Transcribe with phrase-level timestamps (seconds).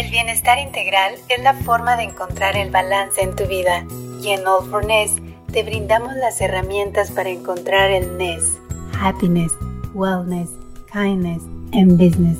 [0.00, 3.86] El bienestar integral es la forma de encontrar el balance en tu vida
[4.22, 5.12] y en All for Ness
[5.52, 8.58] te brindamos las herramientas para encontrar el Ness,
[8.98, 9.52] happiness,
[9.92, 10.48] wellness,
[10.90, 11.42] kindness
[11.74, 12.38] and business.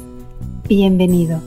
[0.66, 1.38] Bienvenido.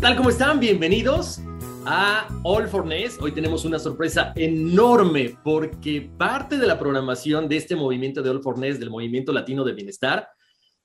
[0.00, 0.60] tal como están?
[0.60, 1.42] Bienvenidos
[1.84, 3.18] a All for Ness.
[3.20, 8.42] Hoy tenemos una sorpresa enorme porque parte de la programación de este movimiento de All
[8.42, 10.30] for Ness, del movimiento latino de bienestar,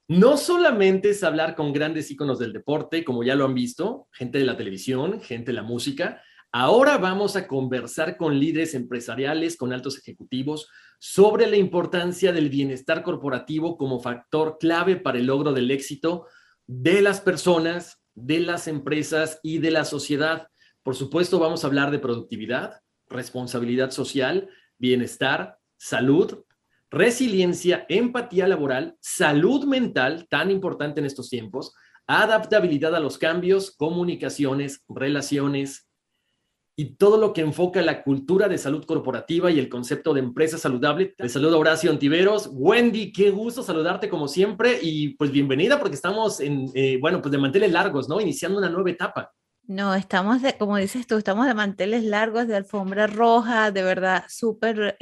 [0.07, 4.38] no solamente es hablar con grandes íconos del deporte, como ya lo han visto, gente
[4.38, 6.21] de la televisión, gente de la música.
[6.52, 13.02] Ahora vamos a conversar con líderes empresariales, con altos ejecutivos, sobre la importancia del bienestar
[13.02, 16.27] corporativo como factor clave para el logro del éxito
[16.67, 20.47] de las personas, de las empresas y de la sociedad.
[20.83, 26.44] Por supuesto, vamos a hablar de productividad, responsabilidad social, bienestar, salud,
[26.93, 31.73] resiliencia, empatía laboral, salud mental, tan importante en estos tiempos,
[32.05, 35.89] adaptabilidad a los cambios, comunicaciones, relaciones
[36.77, 40.58] y todo lo que enfoca la cultura de salud corporativa y el concepto de empresa
[40.58, 41.16] saludable.
[41.17, 42.50] Les saludo Horacio Antiveros.
[42.52, 47.31] Wendy, qué gusto saludarte como siempre y pues bienvenida porque estamos en, eh, bueno, pues
[47.31, 48.22] de manteles largos, ¿no?
[48.22, 49.31] Iniciando una nueva etapa.
[49.66, 54.25] No, estamos de, como dices tú, estamos de manteles largos, de alfombra roja, de verdad
[54.28, 54.97] súper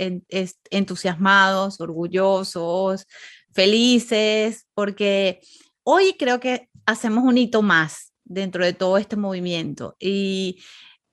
[0.70, 3.08] entusiasmados, orgullosos,
[3.52, 5.42] felices, porque
[5.84, 9.96] hoy creo que hacemos un hito más dentro de todo este movimiento.
[10.00, 10.62] Y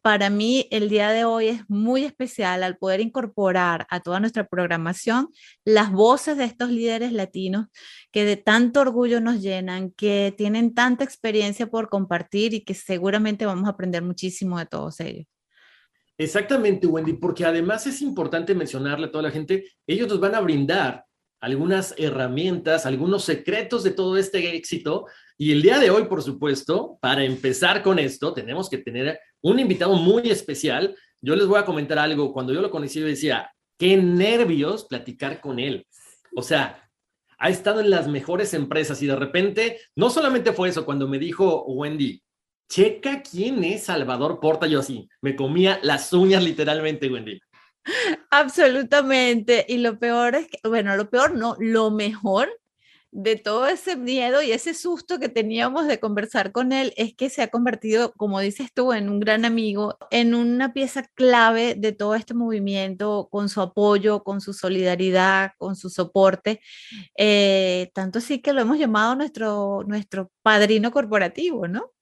[0.09, 4.47] para mí el día de hoy es muy especial al poder incorporar a toda nuestra
[4.49, 5.29] programación
[5.67, 7.67] las voces de estos líderes latinos
[8.11, 13.45] que de tanto orgullo nos llenan, que tienen tanta experiencia por compartir y que seguramente
[13.45, 15.27] vamos a aprender muchísimo de todos ellos.
[16.17, 20.41] Exactamente, Wendy, porque además es importante mencionarle a toda la gente, ellos nos van a
[20.41, 21.05] brindar
[21.41, 25.07] algunas herramientas, algunos secretos de todo este éxito.
[25.37, 29.59] Y el día de hoy, por supuesto, para empezar con esto, tenemos que tener un
[29.59, 30.97] invitado muy especial.
[31.21, 32.33] Yo les voy a comentar algo.
[32.33, 35.87] Cuando yo lo conocí, yo decía, qué nervios platicar con él.
[36.35, 36.89] O sea,
[37.39, 41.19] ha estado en las mejores empresas y de repente, no solamente fue eso, cuando me
[41.19, 42.21] dijo Wendy,
[42.69, 47.41] checa quién es Salvador Porta, yo así, me comía las uñas literalmente, Wendy.
[48.31, 49.65] Absolutamente.
[49.69, 52.49] Y lo peor es que, bueno, lo peor no, lo mejor
[53.11, 57.31] de todo ese miedo y ese susto que teníamos de conversar con él es que
[57.31, 61.93] se ha convertido, como dices tú, en un gran amigo, en una pieza clave de
[61.93, 66.61] todo este movimiento, con su apoyo, con su solidaridad, con su soporte.
[67.17, 71.93] Eh, tanto así que lo hemos llamado nuestro, nuestro padrino corporativo, ¿no?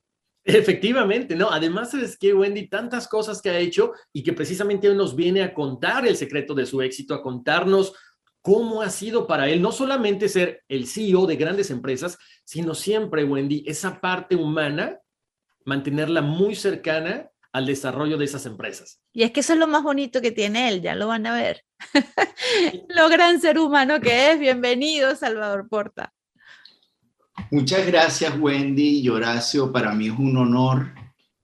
[0.48, 1.50] Efectivamente, ¿no?
[1.50, 5.42] Además, es que Wendy, tantas cosas que ha hecho y que precisamente hoy nos viene
[5.42, 7.94] a contar el secreto de su éxito, a contarnos
[8.42, 13.24] cómo ha sido para él no solamente ser el CEO de grandes empresas, sino siempre,
[13.24, 15.00] Wendy, esa parte humana,
[15.64, 19.00] mantenerla muy cercana al desarrollo de esas empresas.
[19.12, 21.34] Y es que eso es lo más bonito que tiene él, ya lo van a
[21.34, 21.64] ver.
[22.88, 24.38] lo gran ser humano que es.
[24.38, 26.14] Bienvenido, Salvador Porta.
[27.50, 29.70] Muchas gracias, Wendy y Horacio.
[29.72, 30.92] Para mí es un honor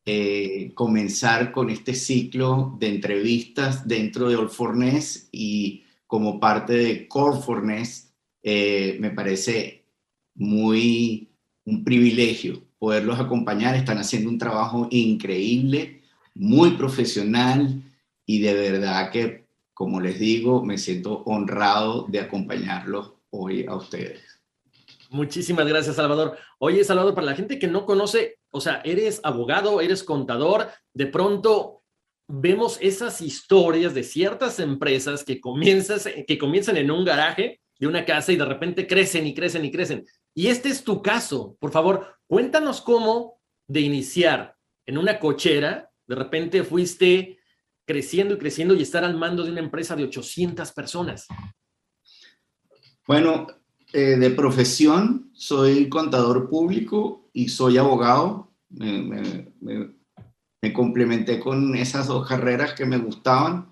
[0.04, 8.12] eh, comenzar con este ciclo de entrevistas dentro de Olfornés y como parte de Corforness,
[8.42, 9.84] eh, me parece
[10.34, 11.30] muy
[11.64, 13.76] un privilegio poderlos acompañar.
[13.76, 16.02] Están haciendo un trabajo increíble,
[16.34, 17.80] muy profesional
[18.26, 24.31] y de verdad que, como les digo, me siento honrado de acompañarlos hoy a ustedes.
[25.12, 26.38] Muchísimas gracias, Salvador.
[26.58, 31.06] Oye, Salvador, para la gente que no conoce, o sea, eres abogado, eres contador, de
[31.06, 31.82] pronto
[32.26, 35.38] vemos esas historias de ciertas empresas que,
[36.26, 39.70] que comienzan en un garaje de una casa y de repente crecen y crecen y
[39.70, 40.06] crecen.
[40.34, 41.58] Y este es tu caso.
[41.60, 44.56] Por favor, cuéntanos cómo de iniciar
[44.86, 47.38] en una cochera, de repente fuiste
[47.84, 51.26] creciendo y creciendo y estar al mando de una empresa de 800 personas.
[53.06, 53.46] Bueno,
[53.92, 58.50] eh, de profesión soy contador público y soy abogado.
[58.70, 63.68] Me complementé con esas dos carreras que me gustaban,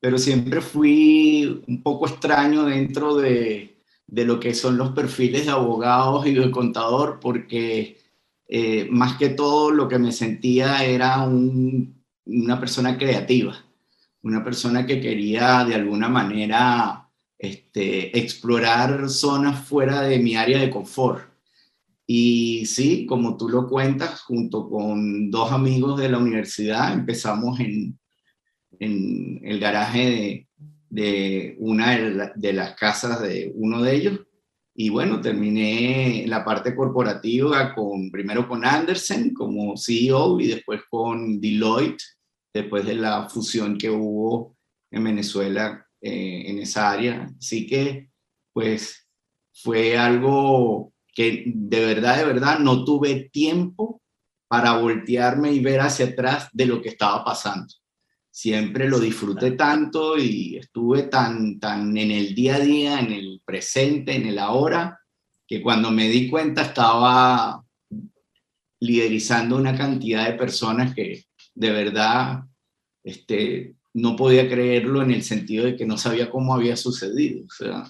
[0.00, 3.70] pero siempre fui un poco extraño dentro de,
[4.10, 7.98] de lo que son los perfiles de abogados y de contador, porque
[8.48, 13.64] eh, más que todo lo que me sentía era una persona creativa,
[14.22, 17.08] una persona que quería de alguna manera
[17.40, 21.24] este, explorar zonas fuera de mi área de confort.
[22.06, 27.98] Y sí, como tú lo cuentas, junto con dos amigos de la universidad, empezamos en,
[28.78, 30.48] el garaje de,
[30.90, 31.96] de una
[32.34, 34.20] de, las casas de uno de ellos
[34.74, 41.40] y bueno, terminé la parte corporativa con, primero con Andersen como CEO y después con
[41.40, 42.02] Deloitte,
[42.54, 44.56] después de la fusión que hubo
[44.90, 47.30] en Venezuela eh, en esa área.
[47.38, 48.10] Así que,
[48.52, 49.08] pues,
[49.52, 54.00] fue algo que de verdad, de verdad, no tuve tiempo
[54.48, 57.72] para voltearme y ver hacia atrás de lo que estaba pasando
[58.30, 63.42] siempre lo disfruté tanto y estuve tan, tan en el día a día, en el
[63.44, 65.00] presente, en el ahora,
[65.46, 67.64] que cuando me di cuenta estaba
[68.80, 71.24] liderizando una cantidad de personas que
[71.54, 72.44] de verdad
[73.02, 77.44] este, no podía creerlo en el sentido de que no sabía cómo había sucedido.
[77.44, 77.84] O sea,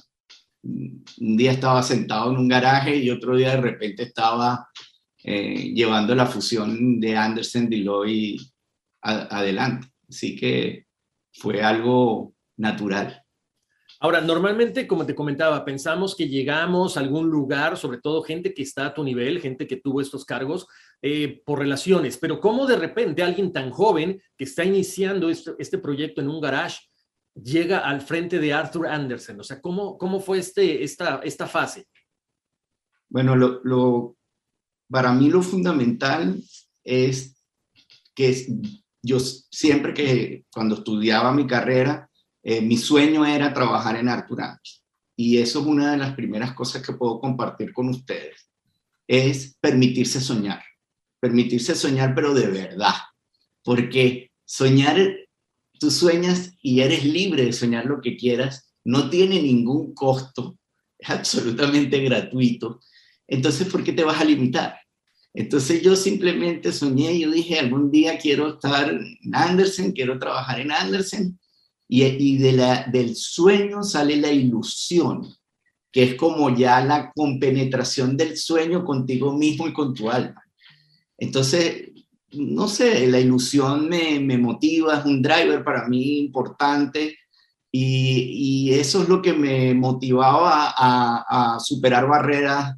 [0.62, 4.68] un día estaba sentado en un garaje y otro día de repente estaba
[5.22, 8.42] eh, llevando la fusión de Anderson Deloitte
[9.02, 9.88] adelante.
[10.08, 10.86] Así que
[11.32, 13.19] fue algo natural.
[14.02, 18.62] Ahora, normalmente, como te comentaba, pensamos que llegamos a algún lugar, sobre todo gente que
[18.62, 20.66] está a tu nivel, gente que tuvo estos cargos,
[21.02, 25.78] eh, por relaciones, pero ¿cómo de repente alguien tan joven que está iniciando este, este,
[25.78, 26.80] proyecto en un garage
[27.34, 29.40] llega al frente de Arthur Anderson?
[29.40, 31.86] O sea, ¿cómo, cómo fue este, esta, esta fase?
[33.08, 34.16] Bueno, lo,
[34.90, 36.42] para mí lo fundamental
[36.84, 37.42] es
[38.14, 38.46] que
[39.02, 42.09] yo siempre que cuando estudiaba mi carrera,
[42.42, 44.40] eh, mi sueño era trabajar en Arthur
[45.16, 48.50] Y eso es una de las primeras cosas que puedo compartir con ustedes.
[49.06, 50.62] Es permitirse soñar.
[51.20, 52.94] Permitirse soñar, pero de verdad.
[53.62, 54.98] Porque soñar,
[55.78, 58.72] tú sueñas y eres libre de soñar lo que quieras.
[58.84, 60.58] No tiene ningún costo.
[60.98, 62.80] Es absolutamente gratuito.
[63.26, 64.80] Entonces, ¿por qué te vas a limitar?
[65.32, 70.72] Entonces yo simplemente soñé, yo dije, algún día quiero estar en Andersen, quiero trabajar en
[70.72, 71.38] Andersen,
[71.92, 75.26] y, y de la, del sueño sale la ilusión,
[75.90, 80.40] que es como ya la compenetración del sueño contigo mismo y con tu alma.
[81.18, 81.90] Entonces,
[82.30, 87.18] no sé, la ilusión me, me motiva, es un driver para mí importante,
[87.72, 92.76] y, y, eso es lo que me motivaba a, a superar barreras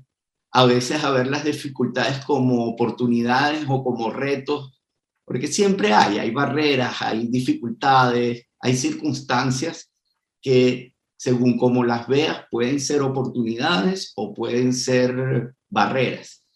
[0.52, 4.82] a veces a ver las dificultades como oportunidades o como retos,
[5.24, 9.92] porque siempre hay, hay barreras, hay dificultades, hay circunstancias
[10.40, 16.46] que según como las veas pueden ser oportunidades o pueden ser barreras.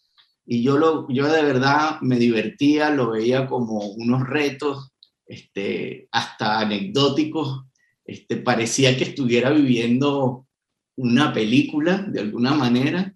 [0.45, 4.91] Y yo, lo, yo de verdad me divertía, lo veía como unos retos,
[5.25, 7.65] este, hasta anecdóticos,
[8.05, 10.47] este, parecía que estuviera viviendo
[10.95, 13.13] una película de alguna manera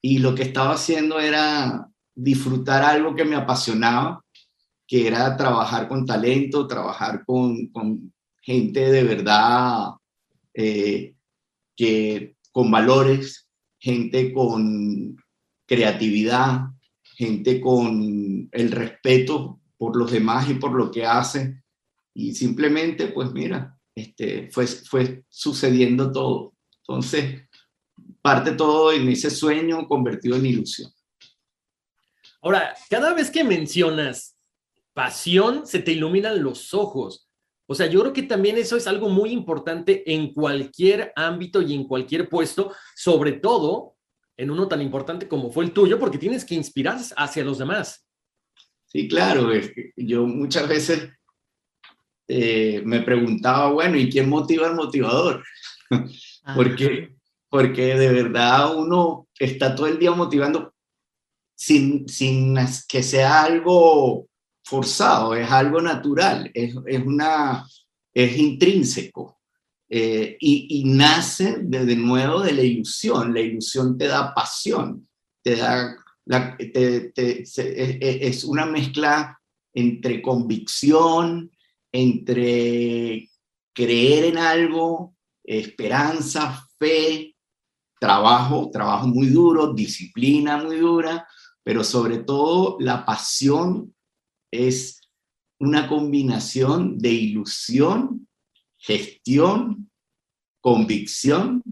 [0.00, 4.22] y lo que estaba haciendo era disfrutar algo que me apasionaba,
[4.86, 8.13] que era trabajar con talento, trabajar con, con
[8.44, 9.92] gente de verdad
[10.52, 11.14] eh,
[11.74, 13.48] que con valores,
[13.78, 15.16] gente con
[15.66, 16.66] creatividad,
[17.16, 21.62] gente con el respeto por los demás y por lo que hace.
[22.12, 26.54] Y simplemente, pues mira, este, fue, fue sucediendo todo.
[26.86, 27.48] Entonces,
[28.20, 30.92] parte todo en ese sueño convertido en ilusión.
[32.42, 34.36] Ahora, cada vez que mencionas
[34.92, 37.23] pasión, se te iluminan los ojos.
[37.66, 41.74] O sea, yo creo que también eso es algo muy importante en cualquier ámbito y
[41.74, 43.96] en cualquier puesto, sobre todo
[44.36, 48.06] en uno tan importante como fue el tuyo, porque tienes que inspirar hacia los demás.
[48.86, 49.50] Sí, claro.
[49.96, 51.08] Yo muchas veces
[52.28, 55.42] eh, me preguntaba, bueno, ¿y quién motiva al motivador?
[56.54, 57.14] porque
[57.54, 60.74] porque de verdad uno está todo el día motivando
[61.54, 62.56] sin, sin
[62.88, 64.26] que sea algo
[64.64, 67.66] forzado, es algo natural, es, es una,
[68.12, 69.38] es intrínseco.
[69.88, 73.32] Eh, y, nace de, de, nuevo de la ilusión.
[73.32, 75.06] La ilusión te da pasión,
[75.42, 75.94] te da,
[76.24, 79.38] la, te, es una mezcla
[79.72, 81.50] entre convicción,
[81.92, 83.28] entre
[83.72, 87.36] creer en algo, esperanza, fe,
[88.00, 91.26] trabajo, trabajo muy duro, disciplina muy dura,
[91.62, 93.93] pero sobre todo la pasión
[94.54, 95.00] es
[95.58, 98.28] una combinación de ilusión,
[98.78, 99.90] gestión,
[100.60, 101.62] convicción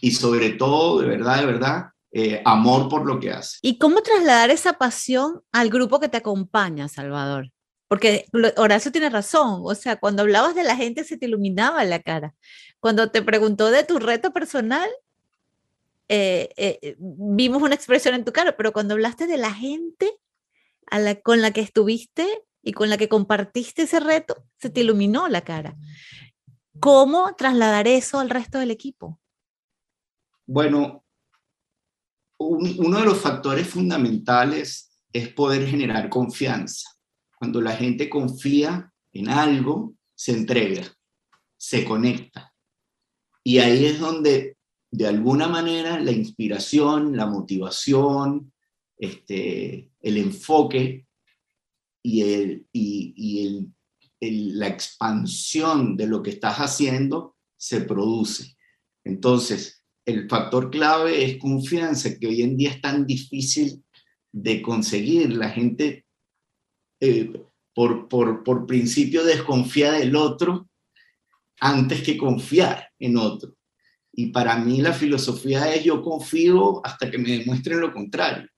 [0.00, 3.58] y sobre todo, de verdad, de verdad, eh, amor por lo que hace.
[3.62, 7.50] ¿Y cómo trasladar esa pasión al grupo que te acompaña, Salvador?
[7.88, 8.26] Porque
[8.56, 12.34] Horacio tiene razón, o sea, cuando hablabas de la gente se te iluminaba la cara.
[12.80, 14.88] Cuando te preguntó de tu reto personal,
[16.08, 20.10] eh, eh, vimos una expresión en tu cara, pero cuando hablaste de la gente
[20.98, 22.26] la, con la que estuviste
[22.62, 25.76] y con la que compartiste ese reto, se te iluminó la cara.
[26.80, 29.20] ¿Cómo trasladar eso al resto del equipo?
[30.46, 31.04] Bueno,
[32.38, 36.90] uno de los factores fundamentales es poder generar confianza.
[37.38, 40.84] Cuando la gente confía en algo, se entrega,
[41.56, 42.54] se conecta.
[43.44, 44.56] Y ahí es donde,
[44.90, 48.51] de alguna manera, la inspiración, la motivación,
[49.02, 51.08] este, el enfoque
[52.04, 53.72] y, el, y,
[54.20, 58.56] el, la expansión de lo que estás haciendo se produce.
[59.04, 63.84] Entonces, el factor clave es confianza, que hoy en día es tan difícil
[64.30, 65.32] de conseguir.
[65.32, 66.06] La gente,
[67.00, 67.32] eh,
[67.74, 70.68] por, por, por principio, desconfía del otro
[71.58, 73.56] antes que confiar en otro.
[74.12, 78.48] Y para mí la filosofía es yo confío hasta que me demuestren lo contrario.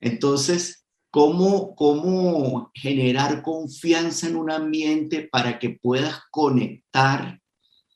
[0.00, 7.40] Entonces, ¿cómo, cómo generar confianza en un ambiente para que puedas conectar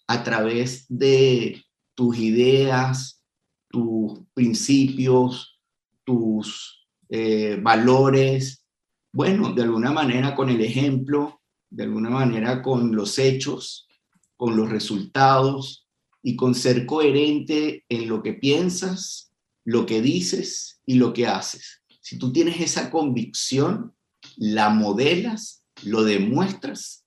[0.06, 1.62] a través de
[1.94, 3.22] tus ideas,
[3.68, 5.60] tus principios,
[6.04, 8.64] tus eh, valores?
[9.12, 11.40] Bueno, de alguna manera con el ejemplo,
[11.70, 13.88] de alguna manera con los hechos,
[14.36, 15.86] con los resultados
[16.22, 19.32] y con ser coherente en lo que piensas,
[19.64, 21.81] lo que dices y lo que haces.
[22.02, 23.94] Si tú tienes esa convicción,
[24.36, 27.06] la modelas, lo demuestras,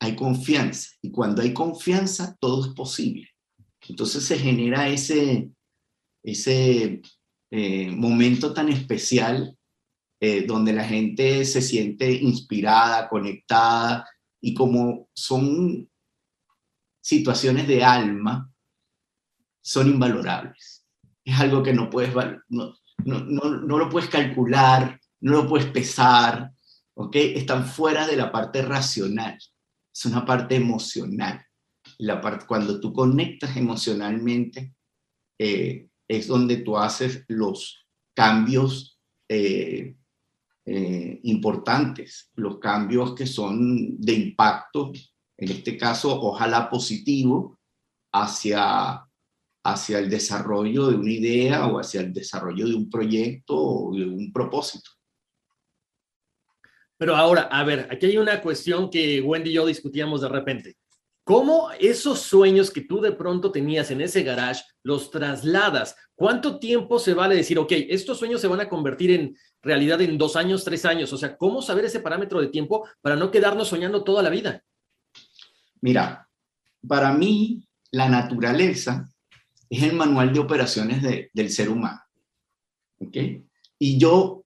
[0.00, 0.90] hay confianza.
[1.02, 3.28] Y cuando hay confianza, todo es posible.
[3.88, 5.50] Entonces se genera ese,
[6.22, 7.02] ese
[7.50, 9.56] eh, momento tan especial
[10.20, 14.08] eh, donde la gente se siente inspirada, conectada,
[14.40, 15.90] y como son
[17.00, 18.52] situaciones de alma,
[19.60, 20.86] son invalorables.
[21.24, 22.12] Es algo que no puedes,
[22.48, 22.74] no,
[23.04, 26.50] no, no, lo puedes calcular, no lo puedes pesar,
[26.94, 27.16] ¿ok?
[27.16, 29.38] Están fuera de la parte racional,
[29.94, 31.44] es una parte emocional.
[31.98, 34.74] La parte, cuando tú conectas emocionalmente,
[35.38, 39.96] eh, es donde tú haces los cambios eh,
[40.66, 44.92] eh, importantes, los cambios que son de impacto,
[45.36, 47.58] en este caso, ojalá positivo,
[48.12, 49.07] hacia
[49.72, 54.04] hacia el desarrollo de una idea o hacia el desarrollo de un proyecto o de
[54.04, 54.90] un propósito.
[56.96, 60.76] Pero ahora, a ver, aquí hay una cuestión que Wendy y yo discutíamos de repente.
[61.22, 65.94] ¿Cómo esos sueños que tú de pronto tenías en ese garage los trasladas?
[66.14, 70.16] ¿Cuánto tiempo se vale decir, ok, estos sueños se van a convertir en realidad en
[70.16, 71.12] dos años, tres años?
[71.12, 74.64] O sea, ¿cómo saber ese parámetro de tiempo para no quedarnos soñando toda la vida?
[75.82, 76.26] Mira,
[76.86, 79.06] para mí la naturaleza
[79.70, 82.00] es el manual de operaciones del ser humano.
[82.98, 83.16] ¿Ok?
[83.78, 84.44] Y yo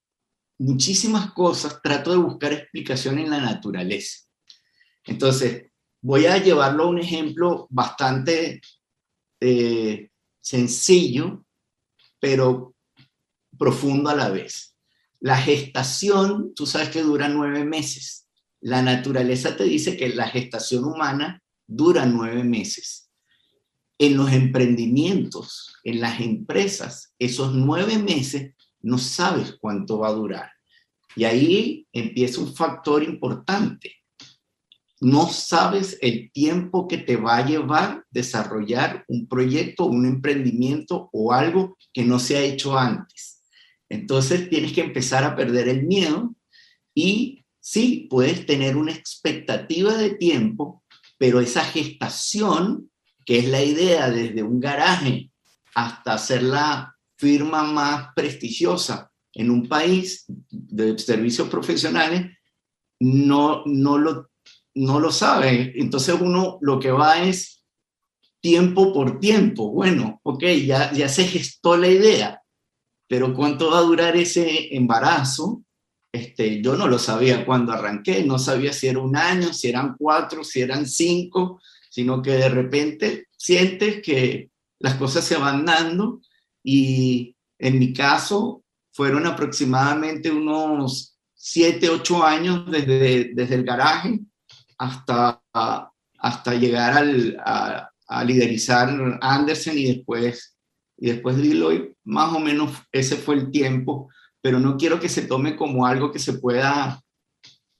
[0.58, 4.26] muchísimas cosas trato de buscar explicación en la naturaleza.
[5.04, 8.60] Entonces, voy a llevarlo a un ejemplo bastante
[9.40, 10.10] eh,
[10.40, 11.44] sencillo,
[12.20, 12.74] pero
[13.58, 14.76] profundo a la vez.
[15.20, 18.28] La gestación, tú sabes que dura nueve meses.
[18.60, 23.01] La naturaleza te dice que la gestación humana dura nueve meses
[24.02, 30.50] en los emprendimientos, en las empresas, esos nueve meses no sabes cuánto va a durar.
[31.14, 33.94] Y ahí empieza un factor importante.
[35.00, 41.32] No sabes el tiempo que te va a llevar desarrollar un proyecto, un emprendimiento o
[41.32, 43.44] algo que no se ha hecho antes.
[43.88, 46.34] Entonces tienes que empezar a perder el miedo
[46.92, 50.82] y sí, puedes tener una expectativa de tiempo,
[51.18, 52.88] pero esa gestación
[53.24, 55.30] que es la idea desde un garaje
[55.74, 62.30] hasta ser la firma más prestigiosa en un país de servicios profesionales,
[63.00, 64.30] no, no, lo,
[64.74, 65.72] no lo sabe.
[65.76, 67.64] Entonces uno lo que va es
[68.40, 69.70] tiempo por tiempo.
[69.70, 72.42] Bueno, ok, ya, ya se gestó la idea,
[73.08, 75.62] pero ¿cuánto va a durar ese embarazo?
[76.12, 79.96] Este, yo no lo sabía cuando arranqué, no sabía si era un año, si eran
[79.96, 81.60] cuatro, si eran cinco,
[81.92, 86.22] sino que de repente sientes que las cosas se van dando
[86.64, 94.20] y en mi caso fueron aproximadamente unos 7, 8 años desde, desde el garaje
[94.78, 100.56] hasta, hasta llegar al, a, a, liderizar Anderson y después,
[100.96, 101.94] y después Deloitte.
[102.04, 104.08] Más o menos ese fue el tiempo,
[104.40, 107.02] pero no quiero que se tome como algo que se pueda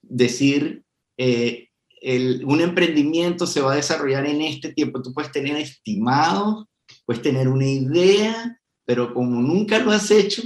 [0.03, 0.85] decir
[1.17, 1.71] eh,
[2.03, 5.01] un emprendimiento se va a desarrollar en este tiempo.
[5.03, 6.69] Tú puedes tener estimado,
[7.07, 10.43] puedes tener una idea, pero como nunca lo has hecho,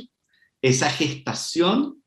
[0.61, 2.03] esa gestación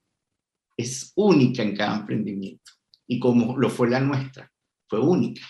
[0.78, 2.72] es única en cada emprendimiento.
[3.08, 4.52] Y como lo fue la nuestra,
[4.88, 5.42] fue única.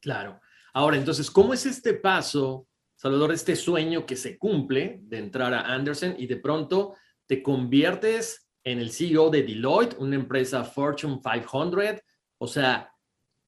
[0.00, 0.40] Claro.
[0.72, 2.66] Ahora, entonces, ¿cómo es este paso
[3.00, 8.50] Salvador, este sueño que se cumple de entrar a Anderson y de pronto te conviertes
[8.62, 12.02] en el CEO de Deloitte, una empresa Fortune 500.
[12.40, 12.92] O sea,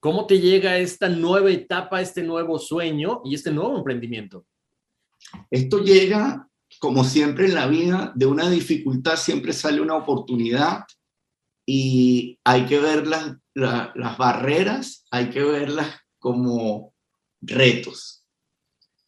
[0.01, 4.45] ¿cómo te llega esta nueva etapa, este nuevo sueño y este nuevo emprendimiento?
[5.51, 10.85] Esto llega, como siempre en la vida, de una dificultad siempre sale una oportunidad
[11.67, 16.93] y hay que ver las, las barreras, hay que verlas como
[17.41, 18.23] retos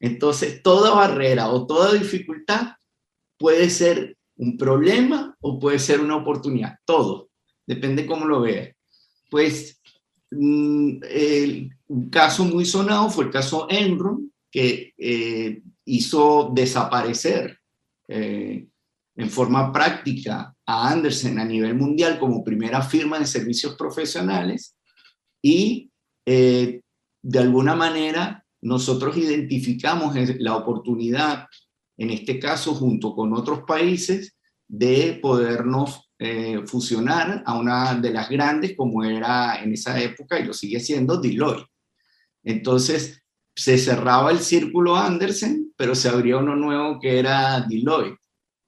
[0.04, 2.74] entonces, toda barrera o toda dificultad
[3.38, 6.76] puede ser un problema o puede ser una oportunidad.
[6.84, 7.30] Todo.
[7.66, 8.73] Depende cómo lo veas.
[9.34, 9.80] Pues
[10.30, 10.98] mm,
[11.88, 17.58] un caso muy sonado fue el caso Enron, que eh, hizo desaparecer
[18.06, 18.64] eh,
[19.16, 24.76] en forma práctica a Andersen a nivel mundial como primera firma de servicios profesionales
[25.42, 25.90] y
[26.24, 26.80] eh,
[27.20, 31.48] de alguna manera nosotros identificamos la oportunidad,
[31.98, 34.36] en este caso junto con otros países,
[34.76, 40.44] de podernos eh, fusionar a una de las grandes como era en esa época y
[40.44, 41.68] lo sigue siendo Deloitte.
[42.42, 43.22] Entonces
[43.54, 48.18] se cerraba el círculo Andersen, pero se abrió uno nuevo que era Deloitte.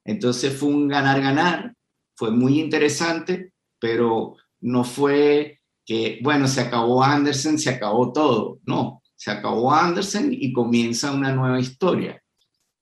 [0.04, 1.75] Entonces fue un ganar-ganar,
[2.14, 8.60] fue muy interesante, pero no fue que, bueno, se acabó Andersen, se acabó todo.
[8.64, 12.22] No, se acabó Andersen y comienza una nueva historia.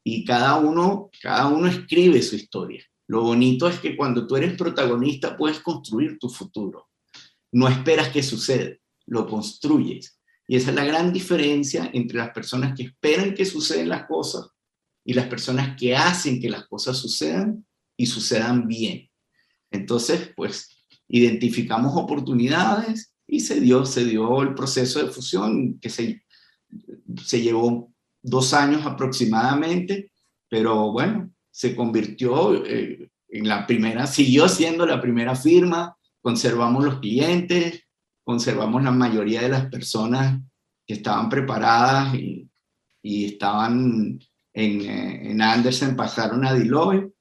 [0.04, 2.85] Y cada uno, cada uno escribe su historia.
[3.07, 6.89] Lo bonito es que cuando tú eres protagonista puedes construir tu futuro.
[7.53, 8.75] No esperas que suceda,
[9.07, 10.19] lo construyes.
[10.47, 14.49] Y esa es la gran diferencia entre las personas que esperan que sucedan las cosas
[15.05, 17.65] y las personas que hacen que las cosas sucedan
[17.97, 19.11] y sucedan bien.
[19.71, 20.69] Entonces, pues,
[21.09, 26.25] identificamos oportunidades y se dio, se dio el proceso de fusión que se
[27.23, 27.93] se llevó
[28.23, 30.11] dos años aproximadamente,
[30.49, 36.99] pero bueno, se convirtió eh, en la primera, siguió siendo la primera firma, conservamos los
[36.99, 37.85] clientes,
[38.25, 40.43] conservamos la mayoría de las personas
[40.85, 42.51] que estaban preparadas y,
[43.03, 44.19] y estaban
[44.53, 47.14] en, eh, en, Andersen, pasaron a Deloitte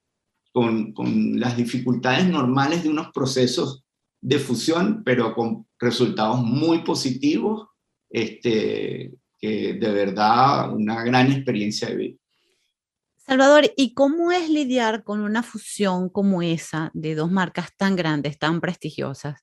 [0.51, 3.83] con, con las dificultades normales de unos procesos
[4.19, 7.67] de fusión, pero con resultados muy positivos.
[8.09, 12.22] Este, de verdad una gran experiencia de vida.
[13.25, 18.37] Salvador, ¿y cómo es lidiar con una fusión como esa de dos marcas tan grandes,
[18.37, 19.41] tan prestigiosas?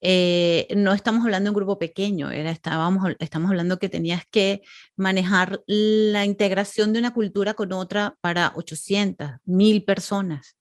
[0.00, 4.62] Eh, no estamos hablando de un grupo pequeño, estábamos, estamos hablando que tenías que
[4.96, 10.56] manejar la integración de una cultura con otra para 800, 1000 personas.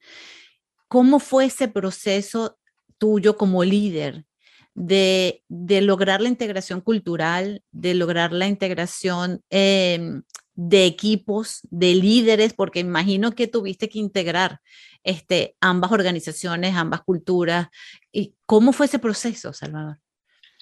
[0.87, 2.57] ¿Cómo fue ese proceso
[2.97, 4.25] tuyo como líder
[4.73, 10.23] de, lograr la integración cultural, de lograr la integración em,
[10.57, 14.59] de equipos, de líderes, porque imagino que tuviste que integrar
[15.03, 17.67] este, ambas organizaciones, ambas culturas.
[18.11, 19.99] ¿Y ¿Cómo fue ese proceso, Salvador?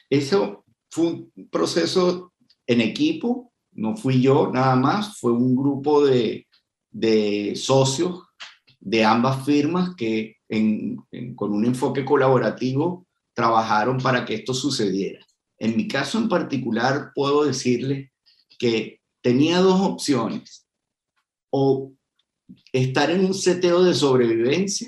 [0.09, 2.33] Eso fue un proceso
[2.67, 6.45] en equipo, no fui yo nada más, fue un grupo de,
[7.55, 8.21] socios
[8.79, 10.37] de ambas firmas que
[11.35, 15.25] con un enfoque colaborativo trabajaron para que esto sucediera.
[15.57, 18.11] En mi caso en particular, puedo decirle
[18.59, 20.67] que tenía dos opciones.
[21.49, 21.91] O
[22.71, 24.87] estar en un seteo de sobrevivencia,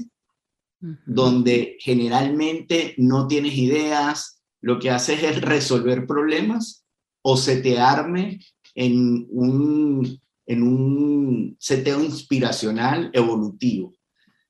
[1.07, 6.85] donde generalmente no tienes ideas, lo que haces es resolver problemas,
[7.23, 8.39] o setearme
[8.75, 13.95] en un, en un seteo inspiracional evolutivo,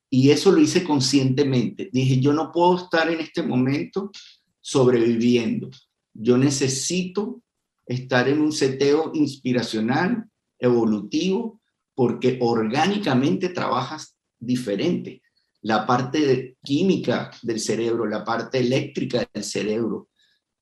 [0.10, 1.90] y eso lo hice conscientemente.
[1.94, 4.12] Dije, yo no puedo estar en este momento
[4.60, 5.70] sobreviviendo.
[6.14, 7.42] Yo necesito
[7.88, 10.26] estar en un seteo inspiracional,
[10.60, 11.62] evolutivo,
[11.96, 15.22] porque orgánicamente trabajas diferente.
[15.62, 20.10] La parte química del cerebro, la parte eléctrica del cerebro,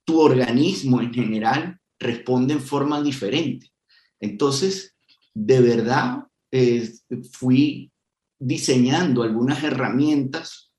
[0.06, 3.72] tu organismo en general responde en forma diferente.
[4.20, 4.96] Entonces,
[5.34, 6.90] de verdad, eh,
[7.32, 7.92] fui
[8.40, 10.72] diseñando algunas herramientas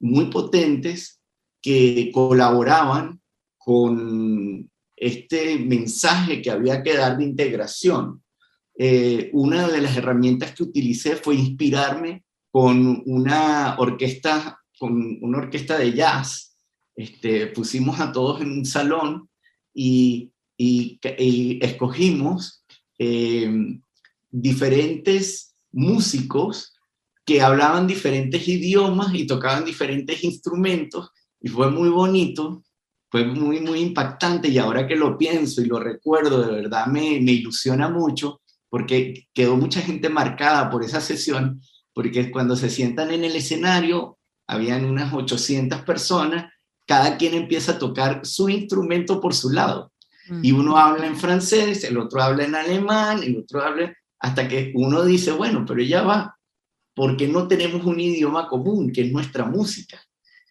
[0.00, 1.20] muy potentes
[1.62, 3.22] que colaboraban
[3.56, 4.71] con
[5.02, 8.22] este mensaje que había que dar de integración.
[8.78, 15.76] Eh, una de las herramientas que utilicé fue inspirarme con una orquesta, con una orquesta
[15.76, 16.56] de jazz.
[16.94, 19.28] Este, pusimos a todos en un salón
[19.74, 22.64] y, escogimos
[22.96, 23.80] eh,
[24.30, 26.74] diferentes músicos
[27.24, 31.10] que hablaban diferentes idiomas y tocaban diferentes instrumentos
[31.40, 32.62] y fue muy bonito,
[33.12, 37.20] fue muy, muy impactante y ahora que lo pienso y lo recuerdo, de verdad me,
[37.20, 41.60] me ilusiona mucho porque quedó mucha gente marcada por esa sesión,
[41.92, 46.50] porque cuando se sientan en el escenario, habían unas 800 personas,
[46.86, 49.92] cada quien empieza a tocar su instrumento por su lado.
[50.42, 54.72] Y uno habla en francés, el otro habla en alemán, el otro habla, hasta que
[54.74, 56.38] uno dice, bueno, pero ya va,
[56.94, 60.00] porque no tenemos un idioma común, que es nuestra música.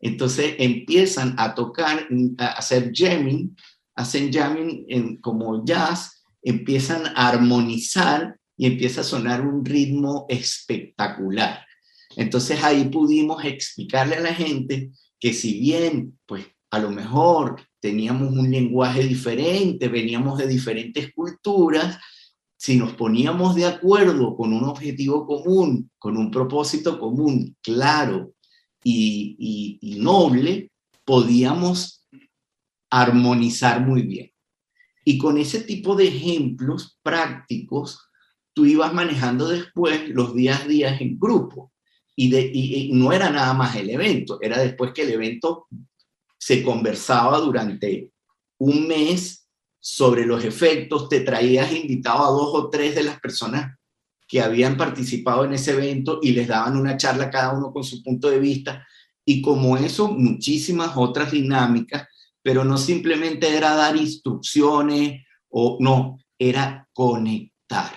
[0.01, 2.07] Entonces empiezan a tocar,
[2.39, 3.55] a hacer jamming,
[3.95, 11.65] hacen jamming en, como jazz, empiezan a armonizar y empieza a sonar un ritmo espectacular.
[12.15, 18.31] Entonces ahí pudimos explicarle a la gente que si bien, pues a lo mejor teníamos
[18.31, 21.99] un lenguaje diferente, veníamos de diferentes culturas,
[22.57, 28.33] si nos poníamos de acuerdo con un objetivo común, con un propósito común, claro
[28.83, 30.71] y, noble,
[31.05, 32.07] podíamos
[32.89, 34.31] armonizar muy bien.
[35.03, 38.09] Y con ese tipo de ejemplos prácticos,
[38.53, 41.71] tú ibas manejando después los días días en grupo.
[42.15, 45.67] Y, de, y, no era nada más el evento, era después que el evento
[46.37, 48.11] se conversaba durante
[48.57, 49.47] un mes
[49.79, 53.75] sobre los efectos, te traías invitado a dos o tres de las personas
[54.31, 58.01] que habían participado en ese evento y les daban una charla cada uno con su
[58.01, 58.87] punto de vista.
[59.25, 62.07] Y como eso, muchísimas otras dinámicas,
[62.41, 67.91] pero no simplemente era dar instrucciones o no, era conectar.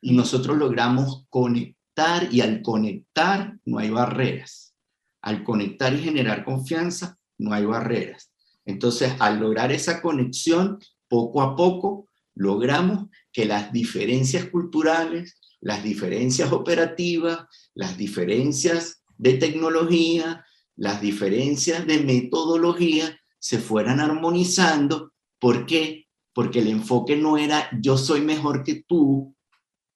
[0.00, 4.74] Y nosotros logramos conectar y al conectar no hay barreras.
[5.22, 8.32] Al conectar y generar confianza no hay barreras.
[8.64, 16.52] Entonces, al lograr esa conexión, poco a poco logramos que las diferencias culturales, las diferencias
[16.52, 20.44] operativas, las diferencias de tecnología,
[20.76, 25.14] las diferencias de metodología se fueran armonizando.
[25.38, 26.06] ¿Por qué?
[26.34, 29.34] Porque el enfoque no era yo soy mejor que tú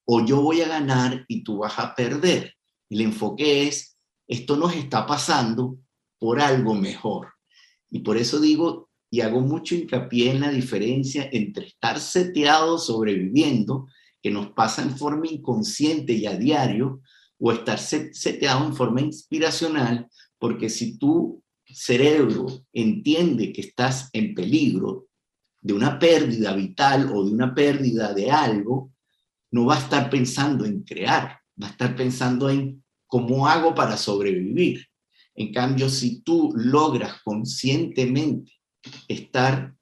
[0.05, 2.55] o yo voy a ganar y tú vas a perder.
[2.89, 3.95] El enfoque es
[4.27, 5.77] esto nos está pasando
[6.17, 7.33] por algo mejor.
[7.91, 13.87] Y por eso digo, y hago mucho hincapié en la diferencia entre estar seteado sobreviviendo,
[14.21, 17.01] que nos pasa en forma inconsciente y a diario,
[17.39, 25.07] o estar seteado en forma inspiracional, porque si tu cerebro entiende que estás en peligro
[25.61, 28.91] de una pérdida vital o de una pérdida de algo,
[29.51, 33.97] no va a estar pensando en crear, va a estar pensando en cómo hago para
[33.97, 34.85] sobrevivir.
[35.35, 38.51] En cambio, si tú logras conscientemente
[39.07, 39.73] estar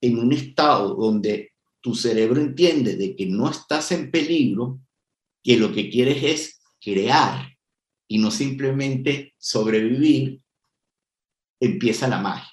[0.00, 1.52] en un estado donde
[1.86, 4.80] tu cerebro entiende de que no estás en peligro,
[5.40, 7.56] que lo que quieres es crear
[8.08, 10.40] y no simplemente sobrevivir,
[11.60, 12.50] empieza la magia.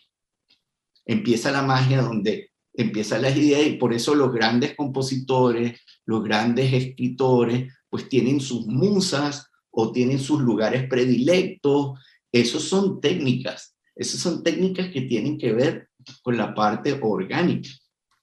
[1.04, 6.72] Empieza la magia donde empiezan las ideas y por eso los grandes compositores, los grandes
[6.72, 12.00] escritores, pues tienen sus musas o tienen sus lugares predilectos.
[12.32, 15.90] Esos son técnicas esas son técnicas que tienen que ver
[16.24, 17.70] con la parte orgánica.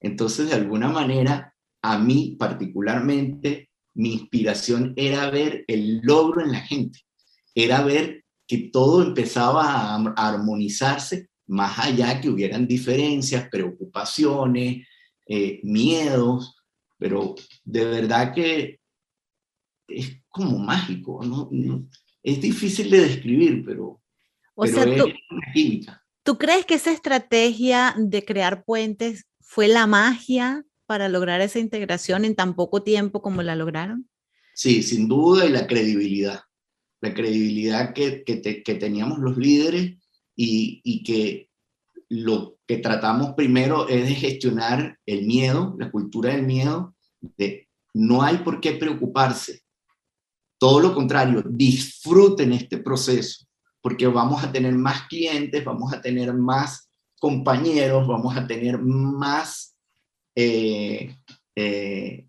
[0.00, 6.60] Entonces, de alguna manera, a mí particularmente, mi inspiración era ver el logro en la
[6.60, 7.00] gente,
[7.54, 14.86] era ver que todo empezaba a armonizarse más allá que hubieran diferencias, preocupaciones,
[15.26, 16.56] eh, miedos,
[16.96, 17.34] pero
[17.64, 18.80] de verdad que
[19.88, 21.50] es como mágico, ¿no?
[22.22, 24.00] Es difícil de describir, pero
[24.54, 24.84] o sea,
[26.22, 32.24] tú, crees que esa estrategia de crear puentes fue la magia para lograr esa integración
[32.24, 34.08] en tan poco tiempo como la lograron?
[34.54, 36.42] Sí, sin duda, y la credibilidad.
[37.00, 39.96] La credibilidad que, que, teníamos los líderes
[40.36, 41.50] y, y que
[42.08, 48.22] lo que tratamos primero es de gestionar el miedo, la cultura del miedo, de no
[48.22, 49.62] hay por qué preocuparse.
[50.58, 53.46] Todo lo contrario, disfruten este proceso
[53.80, 56.89] porque vamos a tener más clientes, vamos a tener más
[57.20, 59.76] compañeros, vamos a tener más
[60.34, 61.14] eh,
[61.54, 62.26] eh,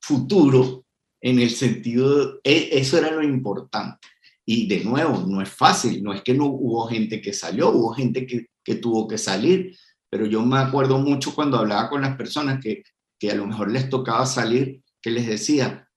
[0.00, 0.86] futuro
[1.20, 3.98] en el sentido, e, eso era lo importante.
[4.46, 7.92] Y de nuevo, no es fácil, no es que no hubo gente que salió, hubo
[7.92, 9.76] gente que, que tuvo que salir,
[10.08, 12.82] pero yo me acuerdo mucho cuando hablaba con las personas que,
[13.18, 15.88] que a lo mejor les tocaba salir, que les decía,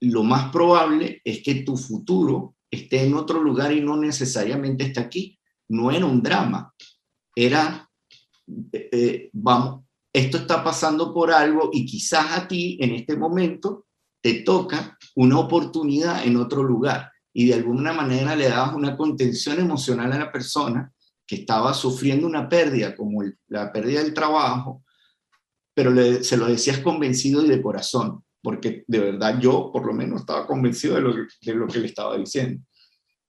[0.00, 5.02] lo más probable es que tu futuro esté en otro lugar y no necesariamente está
[5.02, 5.38] aquí.
[5.68, 6.72] No era un drama,
[7.34, 7.88] era,
[8.72, 13.86] eh, eh, vamos, esto está pasando por algo y quizás a ti en este momento
[14.22, 19.58] te toca una oportunidad en otro lugar y de alguna manera le dabas una contención
[19.58, 20.90] emocional a la persona
[21.26, 24.84] que estaba sufriendo una pérdida, como la pérdida del trabajo,
[25.74, 30.20] pero se lo decías convencido y de corazón, porque de verdad yo por lo menos
[30.20, 32.62] estaba convencido de lo, de lo que le estaba diciendo.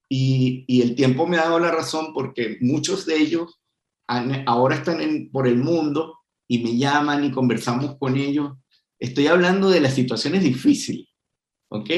[0.10, 3.60] Y, el tiempo me ha dado la razón porque muchos de ellos
[4.08, 8.54] ahora están por el mundo y me llaman y conversamos con ellos.
[9.00, 11.08] Estoy hablando de las situaciones difíciles,
[11.70, 11.90] ¿ok?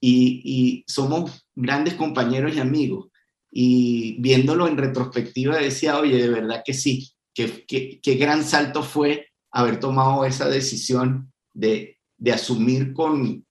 [0.00, 3.08] Y, somos grandes compañeros y amigos.
[3.50, 9.26] Y viéndolo en retrospectiva decía, oye, de verdad que sí, qué que, gran salto fue
[9.50, 13.44] haber tomado esa decisión de, de asumir con,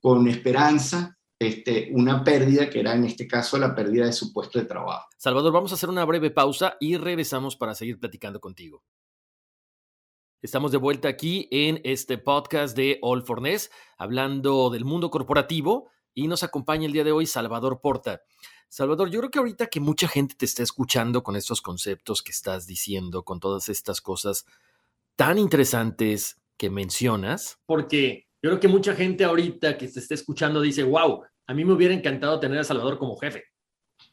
[0.00, 4.58] con esperanza este, una pérdida que era en este caso la pérdida de su puesto
[4.58, 5.08] de trabajo.
[5.16, 8.82] Salvador, vamos a hacer una breve pausa y regresamos para seguir platicando contigo.
[10.40, 15.90] Estamos de vuelta aquí en este podcast de All for Ness, hablando del mundo corporativo
[16.14, 18.22] y nos acompaña el día de hoy Salvador Porta.
[18.68, 22.32] Salvador, yo creo que ahorita que mucha gente te está escuchando con estos conceptos que
[22.32, 24.44] estás diciendo, con todas estas cosas
[25.16, 27.58] tan interesantes que mencionas.
[27.66, 31.64] Porque yo creo que mucha gente ahorita que te está escuchando dice, wow, a mí
[31.64, 33.44] me hubiera encantado tener a Salvador como jefe,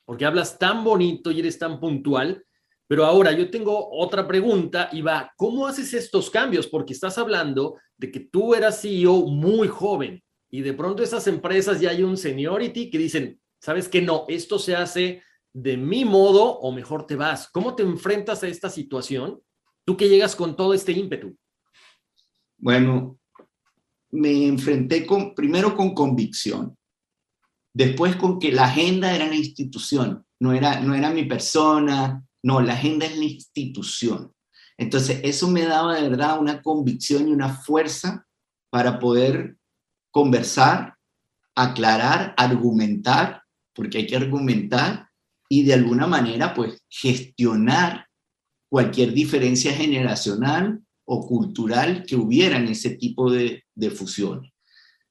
[0.04, 2.44] porque hablas tan bonito y eres tan puntual.
[2.88, 6.68] Pero ahora yo tengo otra pregunta y va, ¿cómo haces estos cambios?
[6.68, 11.82] Porque estás hablando de que tú eras CEO muy joven y de pronto esas empresas
[11.82, 16.60] ya hay un seniority que dicen, sabes que no, esto se hace de mi modo
[16.60, 17.50] o mejor te vas.
[17.50, 19.42] ¿Cómo te enfrentas a esta situación?
[19.84, 21.36] Tú que llegas con todo este ímpetu.
[22.58, 23.18] Bueno,
[24.16, 26.78] me enfrenté con, primero con convicción,
[27.74, 32.62] después con que la agenda era la institución, no era, no era mi persona, no,
[32.62, 34.32] la agenda es la institución.
[34.78, 38.26] Entonces, eso me daba de verdad una convicción y una fuerza
[38.70, 39.58] para poder
[40.12, 40.96] conversar,
[41.56, 45.10] aclarar, argumentar porque hay que argumentar
[45.50, 48.08] y de alguna manera pues gestionar
[48.70, 54.52] cualquier diferencia generacional o cultural que hubiera en ese tipo de, de fusión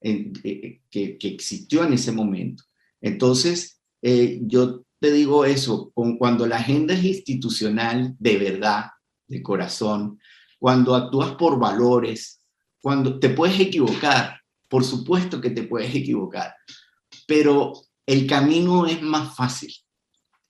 [0.00, 2.64] eh, eh, que, que, existió en ese momento.
[3.00, 8.87] Entonces, eh, yo te digo eso, con, cuando la agenda es institucional de verdad,
[9.26, 10.18] de corazón,
[10.59, 12.40] cuando actúas por valores,
[12.80, 16.54] cuando te puedes equivocar, por supuesto que te puedes equivocar,
[17.26, 17.72] pero
[18.07, 19.72] el camino es más fácil,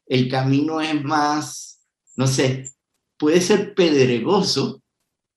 [0.07, 1.81] el camino es más,
[2.17, 2.73] no sé,
[3.17, 4.84] puede ser pedregoso,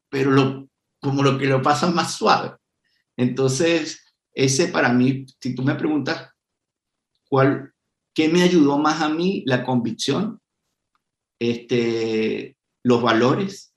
[0.10, 0.68] pero
[1.02, 2.56] como lo que lo pasa más suave.
[3.18, 6.32] Entonces, ese para mí, si tú me preguntas,
[7.30, 7.74] ¿cuál,
[8.14, 9.44] ¿qué me ayudó más a mí?
[9.46, 10.40] La convicción,
[11.40, 13.74] este, los valores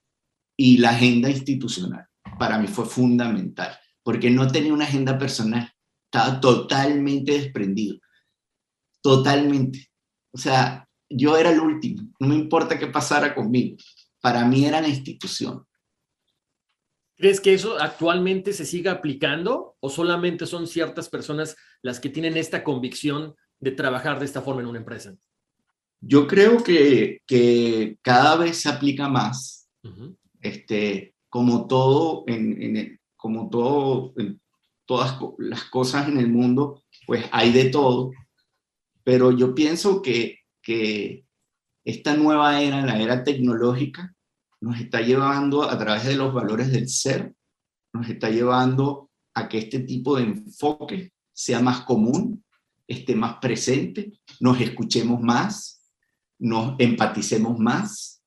[0.57, 2.07] y la agenda institucional.
[2.39, 5.73] Para mí fue fundamental, porque no tenía una agenda personal,
[6.05, 7.99] estaba totalmente desprendido
[9.03, 9.91] totalmente.
[10.33, 13.77] O sea, yo era el último, no me importa qué pasara conmigo.
[14.21, 15.67] Para mí era la institución.
[17.21, 22.39] ¿Crees que eso actualmente se siga aplicando o solamente son ciertas personas las que tienen
[22.39, 25.15] esta convicción de trabajar de esta forma en una empresa?
[26.01, 29.69] Yo creo que, que cada vez se aplica más.
[30.41, 34.41] este, como todo, en, como todo, en
[34.87, 38.13] todas las cosas en el mundo, pues hay de todo.
[39.05, 41.27] Pero yo pienso que, que
[41.85, 44.15] esta nueva era, la era tecnológica,
[44.61, 47.35] nos está llevando a través de los valores del ser,
[47.93, 52.45] nos está llevando a que este tipo de enfoque sea más común,
[52.87, 55.91] esté más presente, nos escuchemos más,
[56.39, 58.23] nos empaticemos más,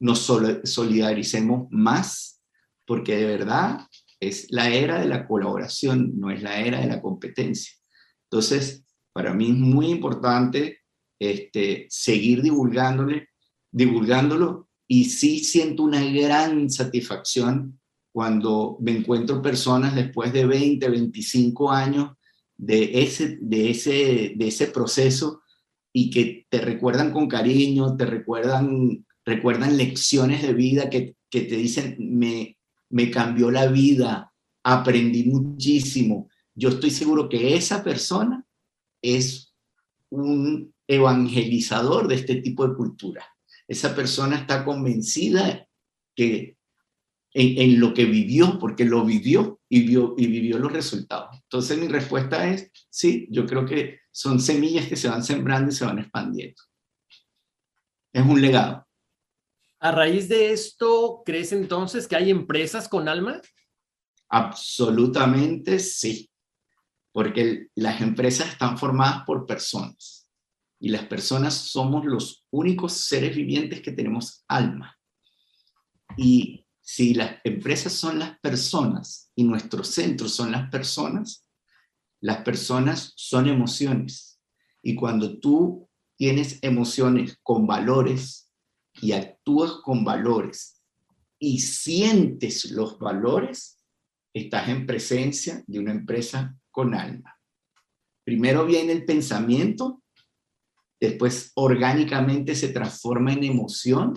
[0.00, 0.20] nos
[0.64, 2.40] solidaricemos más,
[2.86, 3.86] porque de verdad
[4.20, 7.72] es la era de la colaboración, no es la era de la competencia.
[8.30, 10.80] Entonces, para mí es muy importante
[11.18, 13.28] este, seguir divulgándole,
[13.70, 17.80] divulgándolo y sí siento una gran satisfacción
[18.12, 22.12] cuando me encuentro personas después de 20, 25 años
[22.56, 25.42] de ese, de ese, de ese proceso
[25.92, 31.56] y que te recuerdan con cariño, te recuerdan, recuerdan lecciones de vida que, que te
[31.56, 32.56] dicen, me,
[32.90, 36.28] me cambió la vida, aprendí muchísimo.
[36.54, 38.44] Yo estoy seguro que esa persona
[39.02, 39.52] es
[40.10, 43.33] un evangelizador de este tipo de cultura.
[43.68, 45.66] Esa persona está convencida
[46.14, 46.56] que
[47.32, 51.36] en, lo que vivió, porque lo vivió y, vio, y vivió los resultados.
[51.42, 55.74] Entonces mi respuesta es, sí, yo creo que son semillas que se van sembrando y
[55.74, 56.62] se van expandiendo.
[58.12, 58.86] Es un legado.
[59.80, 63.40] A raíz de esto, ¿crees entonces que hay empresas con alma?
[64.28, 66.30] Absolutamente sí
[67.14, 70.13] porque las empresas están formadas por personas
[70.84, 74.94] y las personas somos los únicos seres vivientes que tenemos alma.
[76.18, 81.46] Y si las empresas son las personas y nuestros centros son las personas,
[82.20, 84.38] las personas son emociones.
[84.82, 88.52] Y cuando tú tienes emociones con valores
[89.00, 90.82] y actúas con valores
[91.38, 93.82] y sientes los valores,
[94.34, 97.40] estás en presencia de una empresa con alma.
[98.22, 100.02] Primero viene el pensamiento,
[101.04, 104.14] después orgánicamente se transforma en emoción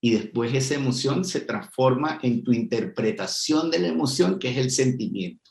[0.00, 4.70] y después esa emoción se transforma en tu interpretación de la emoción, que es el
[4.70, 5.50] sentimiento.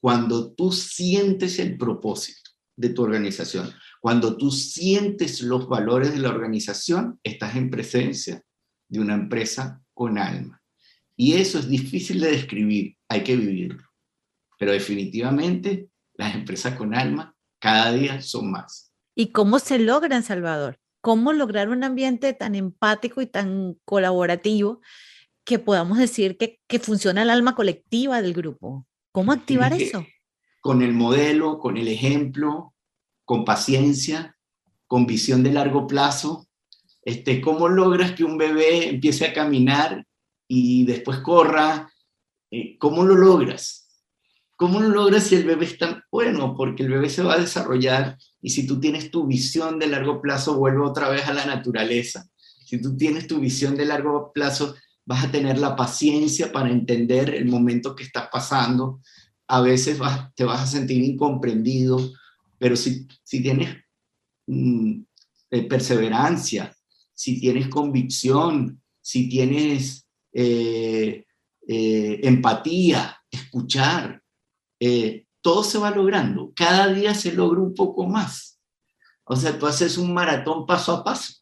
[0.00, 6.30] Cuando tú sientes el propósito de tu organización, cuando tú sientes los valores de la
[6.30, 8.42] organización, estás en presencia
[8.88, 10.60] de una empresa con alma.
[11.14, 13.84] Y eso es difícil de describir, hay que vivirlo.
[14.58, 18.89] Pero definitivamente las empresas con alma cada día son más.
[19.20, 20.80] ¿Y cómo se logra en Salvador?
[21.02, 24.80] ¿Cómo lograr un ambiente tan empático y tan colaborativo
[25.44, 28.86] que podamos decir que, que funciona el alma colectiva del grupo?
[29.12, 30.06] ¿Cómo activar eso?
[30.62, 32.72] Con el modelo, con el ejemplo,
[33.26, 34.38] con paciencia,
[34.86, 36.48] con visión de largo plazo.
[37.02, 40.06] Este, ¿Cómo logras que un bebé empiece a caminar
[40.48, 41.92] y después corra?
[42.50, 43.79] Eh, ¿Cómo lo logras?
[44.60, 46.54] ¿Cómo lo logras si el bebé está bueno?
[46.54, 50.20] Porque el bebé se va a desarrollar y si tú tienes tu visión de largo
[50.20, 52.28] plazo, vuelve otra vez a la naturaleza.
[52.66, 54.74] Si tú tienes tu visión de largo plazo,
[55.06, 59.00] vas a tener la paciencia para entender el momento que estás pasando.
[59.48, 59.98] A veces
[60.34, 62.12] te vas a sentir incomprendido,
[62.58, 63.78] pero si, si tienes
[64.46, 65.00] mm,
[65.52, 66.76] eh, perseverancia,
[67.14, 71.24] si tienes convicción, si tienes eh,
[71.66, 74.19] eh, empatía, escuchar,
[74.80, 76.52] eh, todo se va logrando.
[76.56, 78.58] Cada día se logra un poco más.
[79.24, 81.34] O sea, tú haces un maratón paso a paso.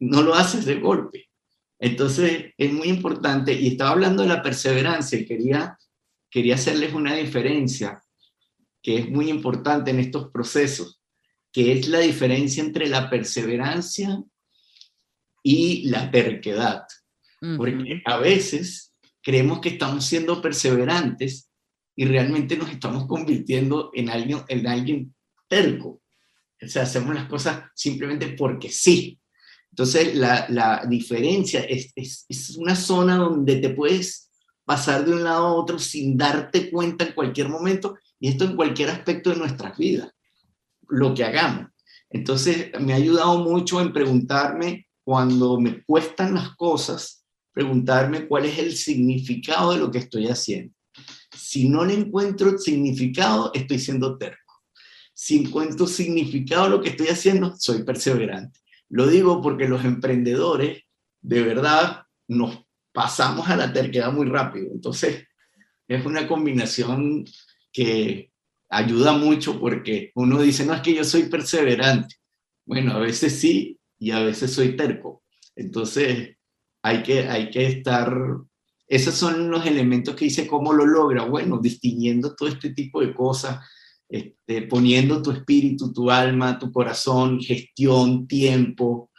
[0.00, 1.30] No lo haces de golpe.
[1.78, 3.52] Entonces, es muy importante.
[3.52, 5.78] Y estaba hablando de la perseverancia y quería,
[6.30, 8.02] quería hacerles una diferencia
[8.82, 11.00] que es muy importante en estos procesos,
[11.52, 14.22] que es la diferencia entre la perseverancia
[15.42, 16.84] y la terquedad.
[17.56, 21.50] Porque a veces creemos que estamos siendo perseverantes
[21.96, 25.14] y realmente nos estamos convirtiendo en alguien, en alguien
[25.48, 26.00] terco.
[26.60, 29.20] O sea, hacemos las cosas simplemente porque sí.
[29.70, 34.30] Entonces, la, la diferencia es, es, es, una zona donde te puedes
[34.64, 38.56] pasar de un lado a otro sin darte cuenta en cualquier momento, y esto en
[38.56, 40.10] cualquier aspecto de nuestras vidas,
[40.88, 41.66] lo que hagamos.
[42.08, 48.58] Entonces, me ha ayudado mucho en preguntarme cuando me cuestan las cosas, preguntarme cuál es
[48.58, 50.74] el significado de lo que estoy haciendo.
[51.36, 54.62] Si no le encuentro significado, estoy siendo terco.
[55.12, 58.60] Si encuentro significado lo que estoy haciendo, soy perseverante.
[58.88, 60.82] Lo digo porque los emprendedores,
[61.20, 64.68] de verdad, nos pasamos a la terquedad muy rápido.
[64.72, 65.24] Entonces,
[65.88, 67.24] es una combinación
[67.72, 68.30] que
[68.68, 72.16] ayuda mucho porque uno dice, no es que yo soy perseverante.
[72.66, 75.22] Bueno, a veces sí y a veces soy terco.
[75.56, 76.36] Entonces,
[76.82, 78.16] hay que, hay que estar
[78.94, 81.24] esos son los elementos que dice cómo lo logra.
[81.24, 83.58] Bueno, distinguiendo todo este tipo de cosas,
[84.08, 89.10] este, poniendo tu espíritu, tu alma, tu corazón, gestión, tiempo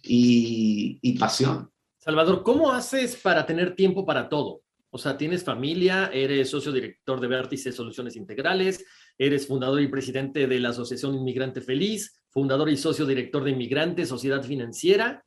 [0.00, 1.68] y, y pasión.
[1.98, 4.60] Salvador, ¿cómo haces para tener tiempo para todo?
[4.90, 8.86] O sea, tienes familia, eres socio director de Vértice Soluciones Integrales,
[9.18, 14.06] eres fundador y presidente de la Asociación Inmigrante Feliz, fundador y socio director de Inmigrante
[14.06, 15.25] Sociedad Financiera,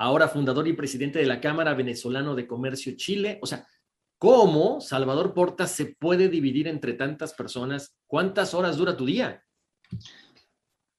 [0.00, 3.38] ahora fundador y presidente de la Cámara Venezolano de Comercio Chile.
[3.42, 3.66] O sea,
[4.16, 7.94] ¿cómo Salvador Portas se puede dividir entre tantas personas?
[8.06, 9.44] ¿Cuántas horas dura tu día?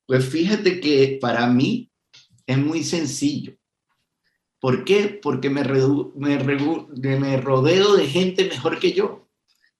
[0.06, 1.92] Pues fíjate que para mí
[2.46, 3.58] es muy sencillo.
[4.60, 5.20] ¿Por qué?
[5.20, 5.64] Porque me,
[6.16, 9.28] me, me rodeo de gente mejor que yo.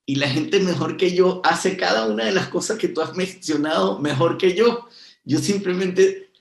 [0.04, 3.16] Y la gente mejor que yo hace cada una de las cosas que tú has
[3.16, 4.88] mencionado mejor que yo.
[5.24, 6.32] Yo simplemente,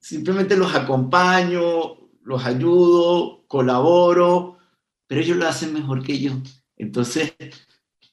[0.00, 4.58] simplemente los acompaño, los ayudo, colaboro,
[5.06, 6.32] pero ellos lo hacen mejor que yo.
[6.76, 7.34] Entonces,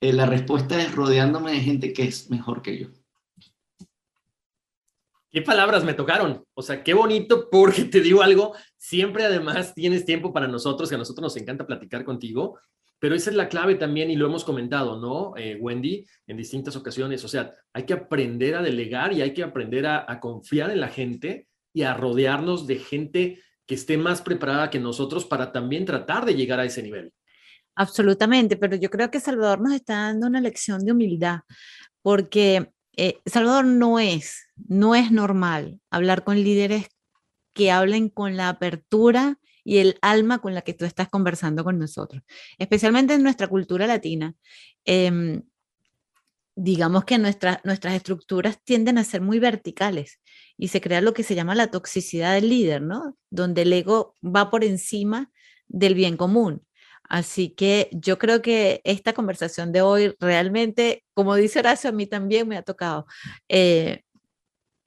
[0.02, 2.88] eh, la respuesta es rodeándome de gente que es mejor que yo.
[5.30, 6.44] ¿Qué palabras me tocaron?
[6.54, 10.96] O sea, qué bonito porque te digo algo, siempre además tienes tiempo para nosotros, que
[10.96, 12.60] a nosotros nos encanta platicar contigo,
[13.00, 16.06] pero esa es la clave también y lo hemos comentado, ¿no, eh, Wendy?
[16.26, 20.12] En distintas ocasiones, o sea, hay que aprender a delegar y hay que aprender a,
[20.12, 24.80] a confiar en la gente y a rodearnos de gente que esté más preparada que
[24.80, 27.14] nosotros para también tratar de llegar a ese nivel.
[27.76, 31.42] Absolutamente, pero yo creo que Salvador nos está dando una lección de humildad,
[32.02, 36.88] porque eh, Salvador no es, no es normal hablar con líderes
[37.54, 41.78] que hablen con la apertura y el alma con la que tú estás conversando con
[41.78, 42.24] nosotros,
[42.58, 44.34] especialmente en nuestra cultura latina.
[44.86, 45.44] Em,
[46.56, 50.20] digamos que nuestras estructuras tienden a ser muy verticales
[50.58, 53.18] y se crea lo que se llama la toxicidad del líder, ¿no?
[53.30, 55.32] Donde el ego va por encima
[55.68, 56.64] del bien común.
[57.10, 62.08] Así que yo creo que esta conversación de hoy realmente, como dice Horacio, a mí
[62.08, 63.06] también me ha tocado,
[63.48, 64.02] eh,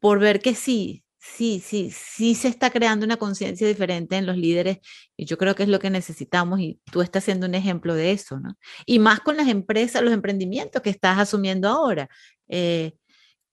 [0.00, 4.36] por ver que sí, sí, sí, sí se está creando una conciencia diferente en los
[4.36, 4.78] líderes
[5.16, 8.12] y yo creo que es lo que necesitamos y tú estás siendo un ejemplo de
[8.12, 8.56] eso, ¿no?
[8.86, 12.08] Y más con las empresas, los emprendimientos que estás asumiendo ahora.
[12.48, 12.94] Eh,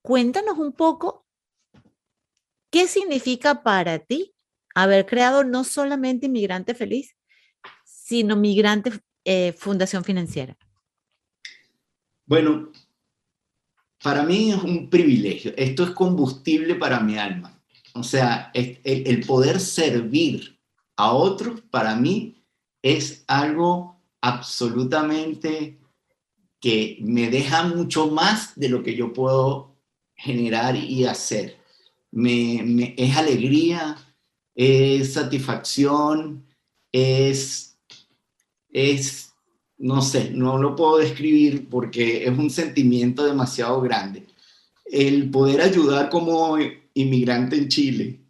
[0.02, 1.27] cuéntanos un poco
[2.70, 4.34] qué significa para ti
[4.74, 7.16] haber creado no solamente Inmigrante Feliz,
[7.84, 8.92] sino Migrante
[9.24, 10.56] eh, Fundación Financiera?
[12.24, 12.70] Bueno,
[14.02, 15.52] para mí es un privilegio.
[15.56, 17.60] Esto es combustible para mi alma.
[17.94, 20.58] O sea, el, poder servir
[20.96, 22.44] a otros para mí
[22.82, 25.80] es algo absolutamente
[26.60, 29.76] que me deja mucho más de lo que yo puedo
[30.14, 31.57] generar y hacer.
[32.12, 33.96] Es alegría,
[34.54, 36.44] es satisfacción,
[36.92, 37.68] es
[38.70, 39.32] es,
[39.78, 44.26] no sé, no lo puedo describir porque es un sentimiento demasiado grande.
[44.84, 46.56] El poder ayudar como
[46.94, 48.20] inmigrante en Chile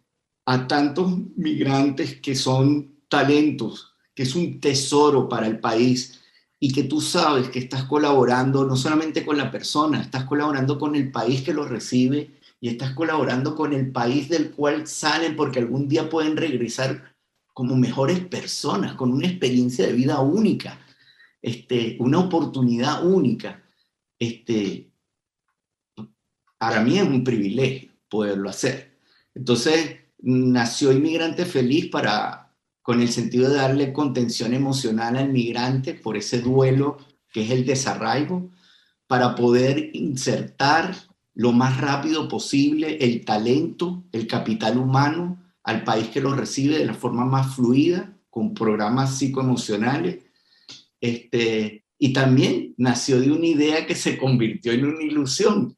[0.45, 6.19] a tantos migrantes que son talentos, que es un tesoro para el país
[6.59, 10.95] y que tú sabes que estás colaborando no solamente con la persona, estás colaborando con
[10.95, 15.59] el país que lo recibe y estás colaborando con el país del cual salen porque
[15.59, 17.15] algún día pueden regresar
[17.53, 20.79] como mejores personas, con una experiencia de vida única,
[21.41, 23.63] este, una oportunidad única.
[24.17, 24.91] Este,
[26.57, 28.97] para mí es un privilegio poderlo hacer.
[29.33, 36.17] Entonces, nació Inmigrante Feliz para, con el sentido de darle contención emocional al migrante por
[36.17, 36.97] ese duelo
[37.31, 38.49] que es el desarraigo,
[39.07, 40.95] para poder insertar
[41.39, 46.85] lo más rápido posible el talento, el capital humano al país que lo recibe de
[46.85, 50.25] la forma más fluida, con programas psicoemocionales.
[50.99, 55.77] Este, y también nació de una idea que se convirtió en una ilusión.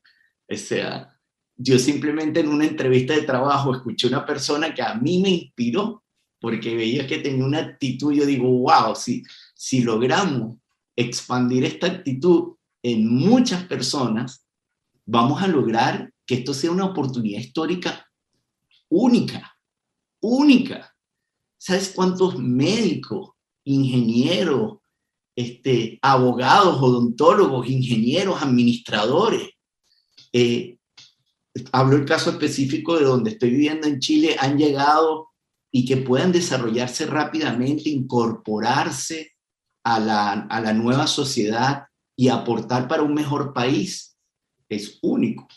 [0.50, 1.16] O sea,
[1.56, 6.04] yo simplemente en una entrevista de trabajo escuché una persona que a mí me inspiró
[6.40, 9.22] porque veía que tenía una actitud, yo digo, wow, si,
[9.54, 10.58] si logramos
[10.96, 14.48] expandir esta actitud en muchas personas,
[15.12, 18.06] vamos a lograr que esto sea una oportunidad histórica
[18.90, 19.52] única
[20.22, 20.96] única.
[21.58, 23.32] ¿Sabes cuántos médicos,
[23.66, 24.78] ingenieros,
[25.36, 29.50] este, abogados, odontólogos, ingenieros, administradores?
[30.32, 30.78] Eh,
[31.72, 35.30] hablo el caso específico de donde estoy viviendo en Chile, han llegado
[35.72, 39.32] y que puedan desarrollarse rápidamente, incorporarse
[39.84, 41.86] a la, a la nueva sociedad
[42.16, 44.11] y aportar para un mejor país.
[44.72, 45.50] Es único.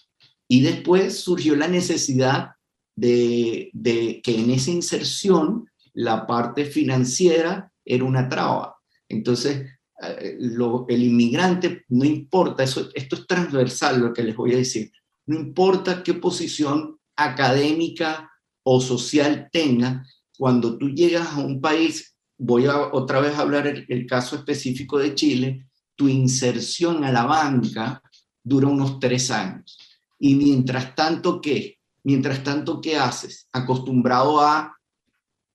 [0.49, 2.51] Y después surgió la necesidad
[2.97, 3.71] de,
[4.25, 8.77] que en esa inserción la parte financiera era una traba.
[9.09, 9.71] Entonces,
[10.03, 10.37] eh,
[10.89, 14.91] el inmigrante, no importa, eso, esto es transversal lo que les voy a decir,
[15.27, 18.29] no importa qué posición académica
[18.65, 20.05] o social tenga,
[20.37, 24.35] cuando tú llegas a un país, voy a otra vez a hablar el, el caso
[24.35, 28.03] específico de Chile, tu inserción a la banca
[28.45, 29.79] dura unos tres años.
[30.19, 31.79] Y mientras tanto, ¿qué?
[32.05, 33.49] Mientras tanto, ¿qué haces?
[33.53, 34.79] Acostumbrado a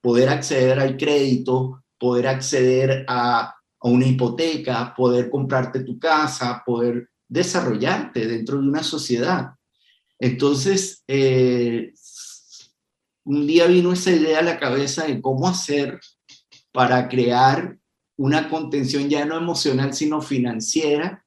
[0.01, 8.27] poder acceder al crédito, poder acceder a, una hipoteca, poder comprarte tu casa, poder desarrollarte
[8.27, 9.51] dentro de una sociedad.
[10.19, 11.93] Entonces, eh,
[13.23, 15.97] un día vino esa idea a la cabeza de cómo hacer
[16.73, 17.77] para crear
[18.17, 21.25] una contención ya no emocional, sino financiera,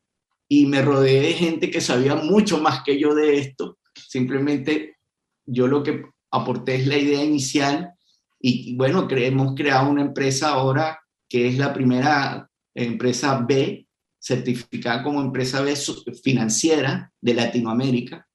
[0.54, 3.78] y me rodeé de gente que sabía mucho más que yo de esto.
[3.94, 4.98] Simplemente
[5.46, 7.94] yo lo que aporté es la idea inicial
[8.38, 13.86] y bueno, hemos creado una empresa ahora que es la primera empresa B,
[14.18, 15.74] certificada como empresa B
[16.22, 18.28] financiera de Latinoamérica.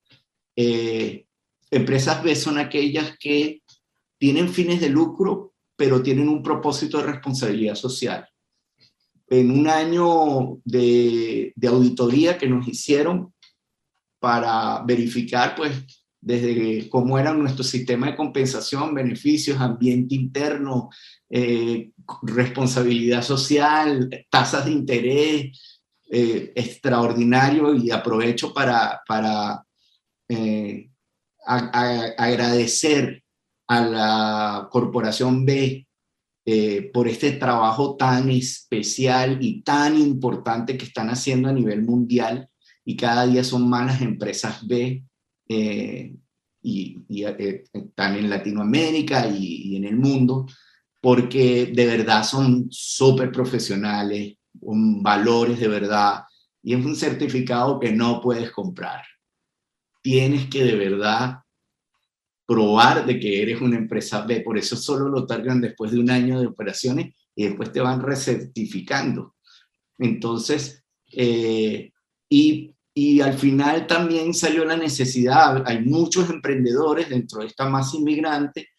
[0.55, 1.23] Eh,
[1.69, 3.61] empresas B son aquellas que
[4.17, 8.27] tienen fines de lucro, pero tienen un propósito de responsabilidad social.
[9.29, 13.33] En un año de, auditoría que nos hicieron
[14.19, 15.73] para verificar, pues,
[16.19, 20.89] desde cómo era nuestro sistema de compensación, beneficios, ambiente interno,
[21.29, 21.91] eh,
[22.23, 29.63] responsabilidad social, tasas de interés, eh, extraordinario y aprovecho para, para
[30.29, 30.89] eh,
[31.45, 33.23] agradecer
[33.67, 35.86] a la Corporación B
[36.49, 42.47] eh, por este trabajo tan especial y tan importante que están haciendo a nivel mundial
[42.85, 45.03] y cada día son más las empresas B
[45.49, 46.15] eh,
[46.61, 50.45] y, eh, están en Latinoamérica y, en el mundo,
[51.01, 56.21] porque de verdad son súper profesionales, con valores de verdad,
[56.63, 59.03] y es un certificado que no puedes comprar.
[60.01, 61.39] Tienes que de verdad
[62.47, 64.39] probar de que eres una empresa B.
[64.39, 68.01] Por eso solo lo tardan después de un año de operaciones y después te van
[68.01, 69.35] recertificando.
[69.99, 71.91] Entonces, eh,
[72.29, 77.97] y, y, al final también salió la necesidad, hay muchos emprendedores dentro de esta masa
[77.97, 78.69] inmigrante,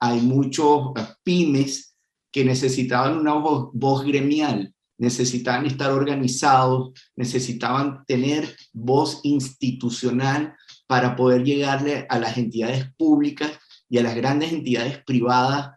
[0.00, 1.96] hay muchos pymes
[2.30, 10.54] que necesitaban una voz, voz gremial, necesitaban estar organizados, necesitaban tener voz institucional
[10.88, 13.52] para poder llegarle a las entidades públicas
[13.90, 15.72] y a las grandes entidades privadas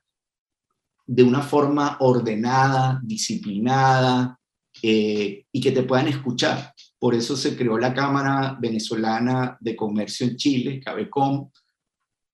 [1.05, 4.39] de una forma ordenada, disciplinada
[4.81, 6.73] eh, y que te puedan escuchar.
[6.97, 11.49] Por eso se creó la Cámara Venezolana de Comercio en Chile, CABECOM,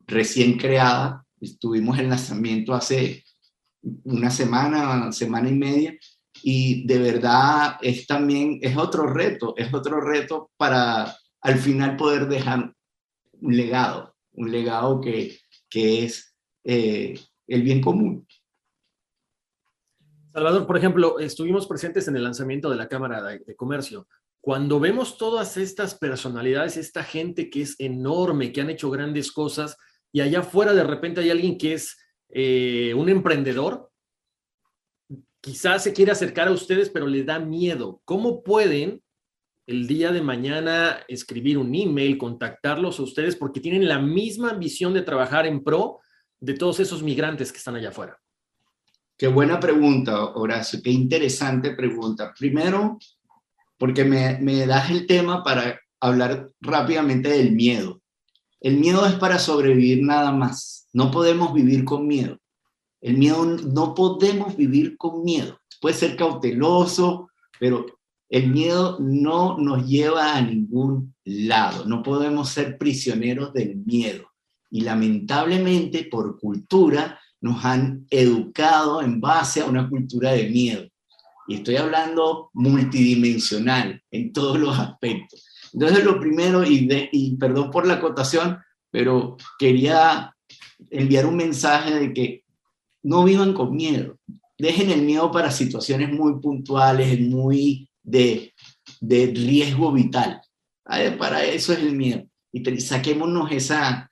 [0.05, 1.25] recién creada.
[1.41, 3.23] Estuvimos en lanzamiento hace
[4.03, 5.97] una semana, semana y media,
[6.43, 12.27] y de verdad es también, es otro reto, es otro reto para al final poder
[12.27, 12.73] dejar
[13.33, 18.27] un legado, un legado que, que es eh, el bien común.
[20.33, 24.07] Salvador, por ejemplo, estuvimos presentes en el lanzamiento de la Cámara de, Comercio.
[24.39, 29.77] Cuando vemos todas estas personalidades, esta gente que es enorme, que han hecho grandes cosas,
[30.11, 31.97] y allá afuera de repente hay alguien que es
[32.29, 33.89] eh, un emprendedor,
[35.41, 38.01] quizás se quiere acercar a ustedes, pero le da miedo.
[38.05, 39.01] ¿Cómo pueden
[39.67, 44.93] el día de mañana escribir un email, contactarlos a ustedes porque tienen la misma visión
[44.93, 45.99] de trabajar en pro
[46.39, 48.17] de todos esos migrantes que están allá afuera?
[49.17, 52.33] Qué buena pregunta, Horacio, qué interesante pregunta.
[52.37, 52.97] Primero,
[53.77, 58.01] porque me, me das el tema para hablar rápidamente del miedo.
[58.61, 60.87] El miedo es para sobrevivir nada más.
[60.93, 62.37] No podemos vivir con miedo.
[63.01, 65.59] El miedo, no podemos vivir con miedo.
[65.81, 67.85] Puede ser cauteloso, pero
[68.29, 74.31] el miedo no nos lleva a ningún lado, no podemos ser prisioneros del miedo.
[74.69, 80.85] Y lamentablemente por cultura nos han educado en base a una cultura de miedo.
[81.47, 85.45] Y estoy hablando multidimensional en todos los aspectos.
[85.71, 88.57] Entonces lo primero, y, y perdón por la acotación,
[88.91, 90.35] pero quería
[90.89, 92.43] enviar un mensaje de que
[93.03, 94.17] no vivan con miedo.
[94.57, 98.53] Dejen el miedo para situaciones muy puntuales, muy de,
[99.01, 100.41] riesgo vital.
[100.83, 102.25] Para eso es el miedo.
[102.51, 104.09] Y saquémonos esa,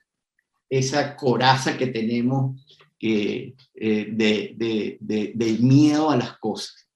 [0.68, 2.60] esa coraza que tenemos
[3.00, 4.98] eh, de,
[5.34, 6.88] del miedo a las cosas.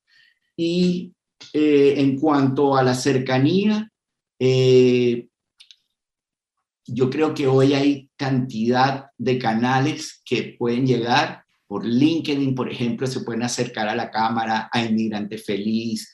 [0.57, 1.15] Y
[1.53, 3.91] eh, en cuanto a la cercanía,
[4.39, 5.27] eh,
[6.87, 11.45] yo creo que hoy hay cantidad de canales que pueden llegar.
[11.67, 16.13] Por LinkedIn, por ejemplo, se pueden acercar a la cámara, a Inmigrante Feliz,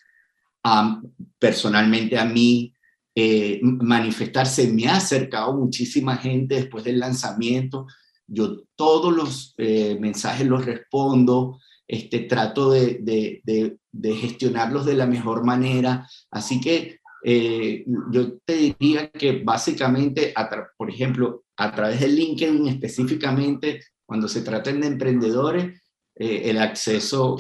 [1.39, 2.75] personalmente a mí,
[3.15, 4.71] eh, manifestarse.
[4.73, 7.87] Me ha acercado muchísima gente después del lanzamiento.
[8.27, 11.59] Yo todos los eh, mensajes los respondo,
[11.89, 16.07] este, trato de, de, gestionarlos de la mejor manera.
[16.31, 20.35] Así que eh, yo te diría que básicamente,
[20.77, 25.81] por ejemplo, a través de LinkedIn específicamente, cuando se tratan de emprendedores,
[26.15, 27.37] el acceso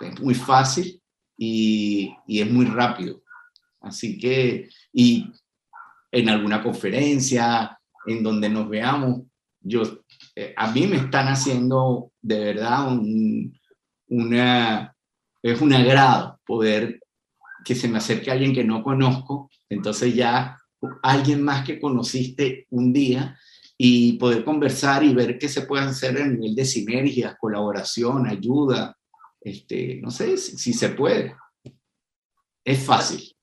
[0.00, 0.97] es muy fácil
[1.38, 3.22] y, es muy rápido.
[3.80, 5.32] Así que, y
[6.10, 9.22] en alguna conferencia, en donde nos veamos,
[9.60, 9.82] yo,
[10.34, 13.56] eh, a mí me están haciendo de verdad un,
[14.08, 14.94] una,
[15.42, 17.00] es un agrado poder
[17.64, 20.58] que se me acerque alguien que no conozco, entonces ya
[21.02, 23.38] alguien más que conociste un día
[23.76, 28.97] y poder conversar y ver qué se puede hacer a nivel de sinergia, colaboración, ayuda,
[29.48, 31.36] este, no sé si, se puede.
[32.64, 33.34] Es fácil.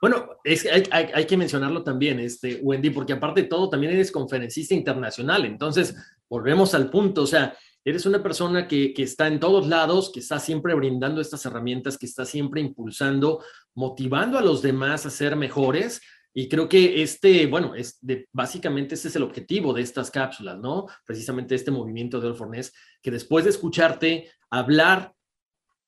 [0.00, 4.10] Bueno, es, hay, hay, que mencionarlo también, este, Wendy, porque aparte de todo, también eres
[4.10, 5.44] conferencista internacional.
[5.44, 5.94] Entonces,
[6.28, 7.54] volvemos al punto, o sea,
[7.84, 11.98] eres una persona que, que, está en todos lados, que está siempre brindando estas herramientas,
[11.98, 16.00] que está siempre impulsando, motivando a los demás a ser mejores.
[16.32, 20.58] Y creo que este, bueno, es de, básicamente ese es el objetivo de estas cápsulas,
[20.58, 20.86] ¿no?
[21.04, 22.72] Precisamente este movimiento de Olfornés,
[23.02, 25.12] que después de escucharte hablar,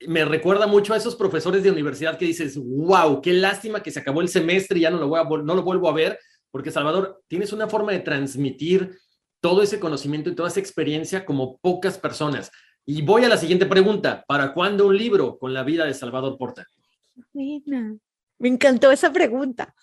[0.06, 4.00] me recuerda mucho a esos profesores de universidad que dices, wow, qué lástima que se
[4.00, 6.18] acabó el semestre y ya no lo, voy a, no lo vuelvo a ver,
[6.50, 8.98] porque Salvador, tienes una forma de transmitir
[9.40, 12.50] todo ese conocimiento y toda esa experiencia como pocas personas.
[12.84, 14.24] Y voy a la siguiente pregunta.
[14.26, 16.66] ¿Para cuándo un libro con la vida de Salvador Porta?
[18.38, 19.74] Me encantó esa pregunta.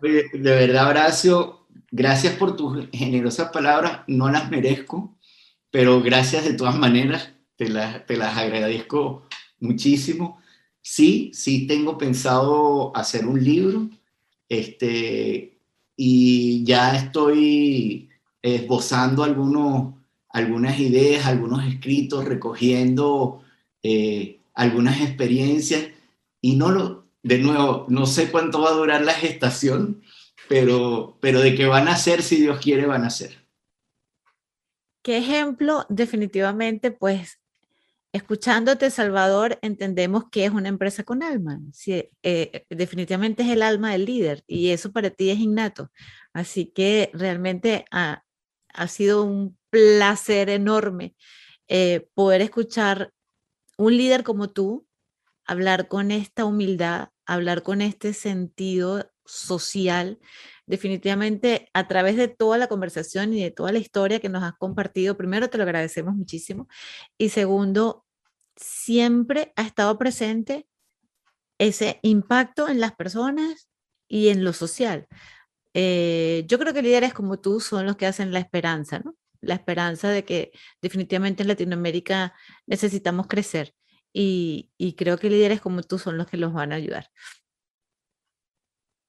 [0.00, 4.00] De verdad, Horacio, gracias por tus generosas palabras.
[4.06, 5.16] No las merezco,
[5.70, 7.32] pero gracias de todas maneras.
[7.56, 7.66] Te,
[8.06, 9.26] te las agradezco
[9.60, 10.40] muchísimo.
[10.80, 13.90] Sí, sí tengo pensado hacer un libro.
[14.48, 15.58] Este,
[15.96, 18.08] y ya estoy
[18.40, 19.94] esbozando algunos,
[20.28, 23.42] algunas ideas, algunos escritos, recogiendo
[23.82, 25.88] eh, algunas experiencias
[26.40, 30.02] y no lo, de nuevo, no sé cuánto va a durar la gestación,
[30.48, 33.46] pero, pero de que van a ser, si Dios quiere, van a ser.
[35.02, 35.86] ¿Qué ejemplo?
[35.88, 37.40] Definitivamente, pues,
[38.12, 41.60] escuchándote, Salvador, entendemos que es una empresa con alma.
[42.22, 45.90] Eh, definitivamente es el alma del líder y eso para ti es innato.
[46.32, 48.24] Así que realmente ha,
[48.72, 51.14] ha sido un placer enorme
[51.68, 53.12] eh, poder escuchar
[53.76, 54.87] un líder como tú
[55.48, 60.20] hablar con esta humildad, hablar con este sentido social.
[60.66, 64.54] Definitivamente, a través de toda la conversación y de toda la historia que nos has
[64.56, 66.68] compartido, primero te lo agradecemos muchísimo
[67.16, 68.04] y segundo,
[68.56, 70.68] siempre ha estado presente
[71.58, 73.68] ese impacto en las personas
[74.08, 75.06] y en lo social.
[75.74, 79.16] Eh, yo creo que líderes como tú son los que hacen la esperanza, ¿no?
[79.40, 82.34] La esperanza de que definitivamente en Latinoamérica
[82.66, 83.74] necesitamos crecer
[84.12, 87.10] y, creo que líderes como tú son los que los van a ayudar.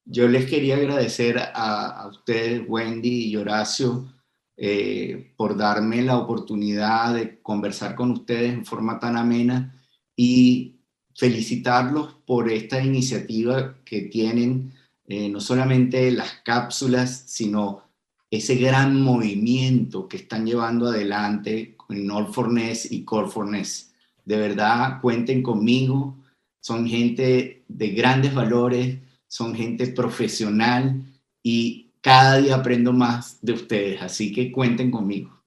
[0.06, 4.14] Yo les quería agradecer a, ustedes, Wendy y Horacio,
[4.58, 9.74] eh, por darme la oportunidad de conversar con ustedes en forma tan amena
[10.16, 10.82] y
[11.16, 14.74] felicitarlos por esta iniciativa que tienen,
[15.08, 17.84] eh, no solamente las cápsulas, sino
[18.30, 23.89] ese gran movimiento que están llevando adelante en All for Ness y Core for Ness
[24.26, 26.18] de verdad cuenten conmigo,
[26.60, 28.98] son gente de grandes valores,
[29.28, 31.02] son gente profesional
[31.44, 35.40] y cada día aprendo más de ustedes, así que cuenten conmigo.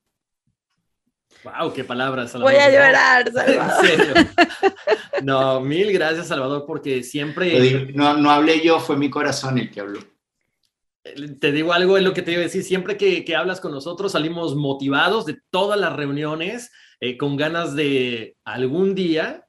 [1.45, 2.55] Wow, qué palabras, Salvador.
[2.55, 3.85] Voy a llorar, Salvador.
[3.85, 4.14] ¿En serio?
[5.23, 7.93] No, mil gracias, Salvador, porque siempre.
[7.95, 10.01] no, no hablé yo, fue mi corazón el que habló.
[11.41, 12.62] Te digo algo, es lo que te iba a decir.
[12.62, 16.70] Siempre que, que hablas con nosotros, salimos motivados de todas las reuniones
[17.03, 19.48] eh, con ganas de algún día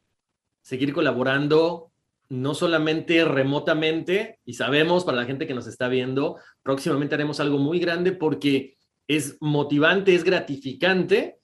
[0.63, 1.91] seguir colaborando,
[2.27, 7.59] no solamente remotamente, y sabemos para la gente que nos está viendo, próximamente haremos algo
[7.59, 8.75] muy grande porque
[9.07, 11.37] es motivante, es gratificante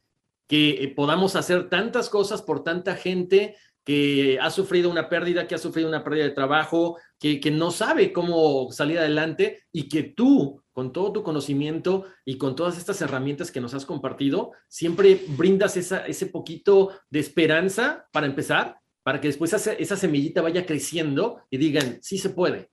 [0.47, 3.55] que eh, podamos hacer tantas cosas por tanta gente
[3.89, 7.71] que ha sufrido una pérdida, que ha sufrido una pérdida de trabajo, que, que no
[7.71, 13.01] sabe cómo salir adelante y que tú con todo tu conocimiento y con todas estas
[13.01, 19.29] herramientas que nos has compartido, siempre brindas ese poquito de esperanza para empezar, para que
[19.29, 22.69] después esa, semillita vaya creciendo y digan, sí se puede.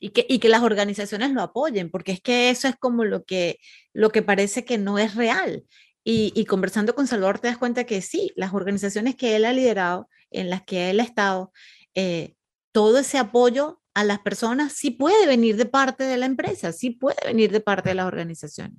[0.00, 3.22] Y que, y que las organizaciones lo apoyen, porque es que eso es como lo
[3.22, 3.60] que,
[3.92, 5.62] lo que parece que no es real.
[6.04, 10.08] Y, conversando con Salvador te das cuenta que sí, las organizaciones que él ha liderado,
[10.32, 11.52] en las que él ha estado,
[11.94, 12.34] eh,
[12.72, 16.90] todo ese apoyo a las personas sí puede venir de parte de la empresa, sí
[16.90, 18.78] puede venir de parte de las organizaciones.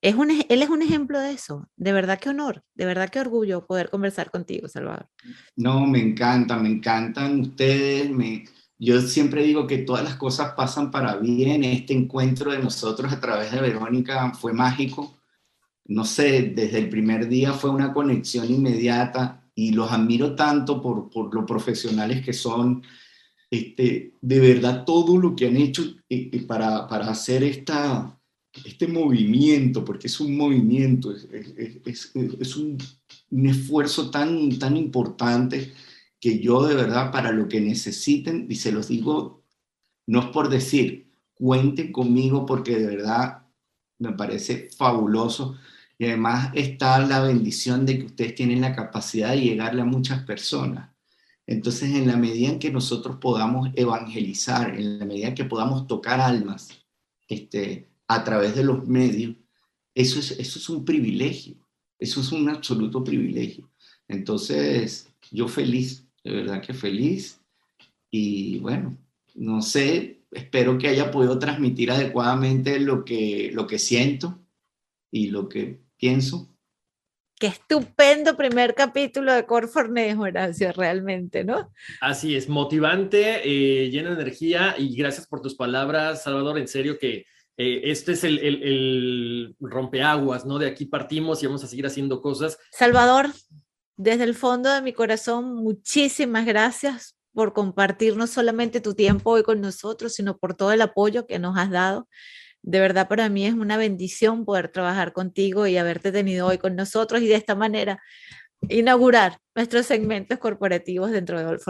[0.00, 1.66] Es un, él es un ejemplo de eso.
[1.76, 5.08] De verdad que honor, de verdad que orgullo poder conversar contigo, Salvador.
[5.56, 8.10] No, me encanta, me encantan ustedes.
[8.78, 11.64] Yo siempre digo que todas las cosas pasan para bien.
[11.64, 15.16] Este encuentro de nosotros a través de Verónica fue mágico.
[15.86, 21.10] No sé, desde el primer día fue una conexión inmediata y los admiro tanto por,
[21.10, 22.82] por lo profesionales que son
[23.50, 28.18] este, de verdad todo lo que han hecho eh, eh, para, para, hacer esta,
[28.64, 31.28] este movimiento, porque es un movimiento, es,
[31.84, 32.78] es, es un,
[33.30, 35.72] un, esfuerzo tan, tan importante
[36.18, 39.44] que yo de verdad para lo que necesiten, y se los digo,
[40.06, 43.46] no es por decir, cuenten conmigo porque de verdad
[43.98, 45.56] me parece fabuloso.
[45.98, 50.24] Y además está la bendición de que ustedes tienen la capacidad de llegarle a muchas
[50.24, 50.90] personas.
[51.46, 55.86] Entonces, en la medida en que nosotros podamos evangelizar, en la medida en que podamos
[55.86, 56.70] tocar almas
[57.28, 59.36] este, a través de los medios,
[59.94, 61.54] eso es, eso es un privilegio,
[61.98, 63.70] eso es un absoluto privilegio.
[64.08, 67.40] Entonces, yo feliz, de verdad que feliz.
[68.10, 68.96] Y bueno,
[69.34, 74.38] no sé, espero que haya podido transmitir adecuadamente lo que, lo que siento
[75.10, 76.54] y lo que pienso.
[77.40, 81.72] Qué estupendo primer capítulo de Corfornes, Horacio, realmente, ¿no?
[81.98, 86.98] Así es, motivante, eh, lleno de energía y gracias por tus palabras, Salvador, en serio
[86.98, 87.24] que
[87.56, 90.58] eh, este es el, el, el, rompeaguas, ¿no?
[90.58, 92.58] De aquí partimos y vamos a seguir haciendo cosas.
[92.70, 93.30] Salvador,
[93.96, 99.42] desde el fondo de mi corazón, muchísimas gracias por compartir no solamente tu tiempo hoy
[99.42, 102.08] con nosotros, sino por todo el apoyo que nos has dado.
[102.66, 106.74] De verdad, para mí es una bendición poder trabajar contigo y haberte tenido hoy con
[106.76, 108.02] nosotros y de esta manera
[108.70, 111.60] inaugurar nuestros segmentos corporativos dentro de All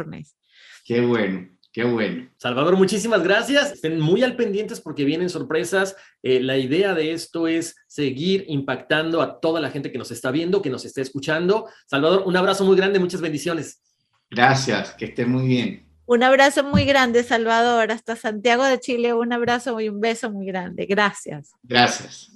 [0.85, 1.49] Qué bueno.
[1.73, 2.31] Qué bueno.
[2.37, 3.73] Salvador, muchísimas gracias.
[3.73, 5.97] Estén muy al pendientes porque vienen sorpresas.
[6.23, 10.31] Eh, la idea de esto es seguir impactando a toda la gente que nos está
[10.31, 11.69] viendo, que nos está escuchando.
[11.87, 13.83] Salvador, un abrazo muy grande, muchas bendiciones.
[14.31, 15.84] Gracias, que esté muy bien.
[16.07, 17.91] Un abrazo muy grande, Salvador.
[17.91, 20.87] Hasta Santiago de Chile, un abrazo y un beso muy grande.
[20.87, 21.53] Gracias.
[21.63, 22.34] Gracias.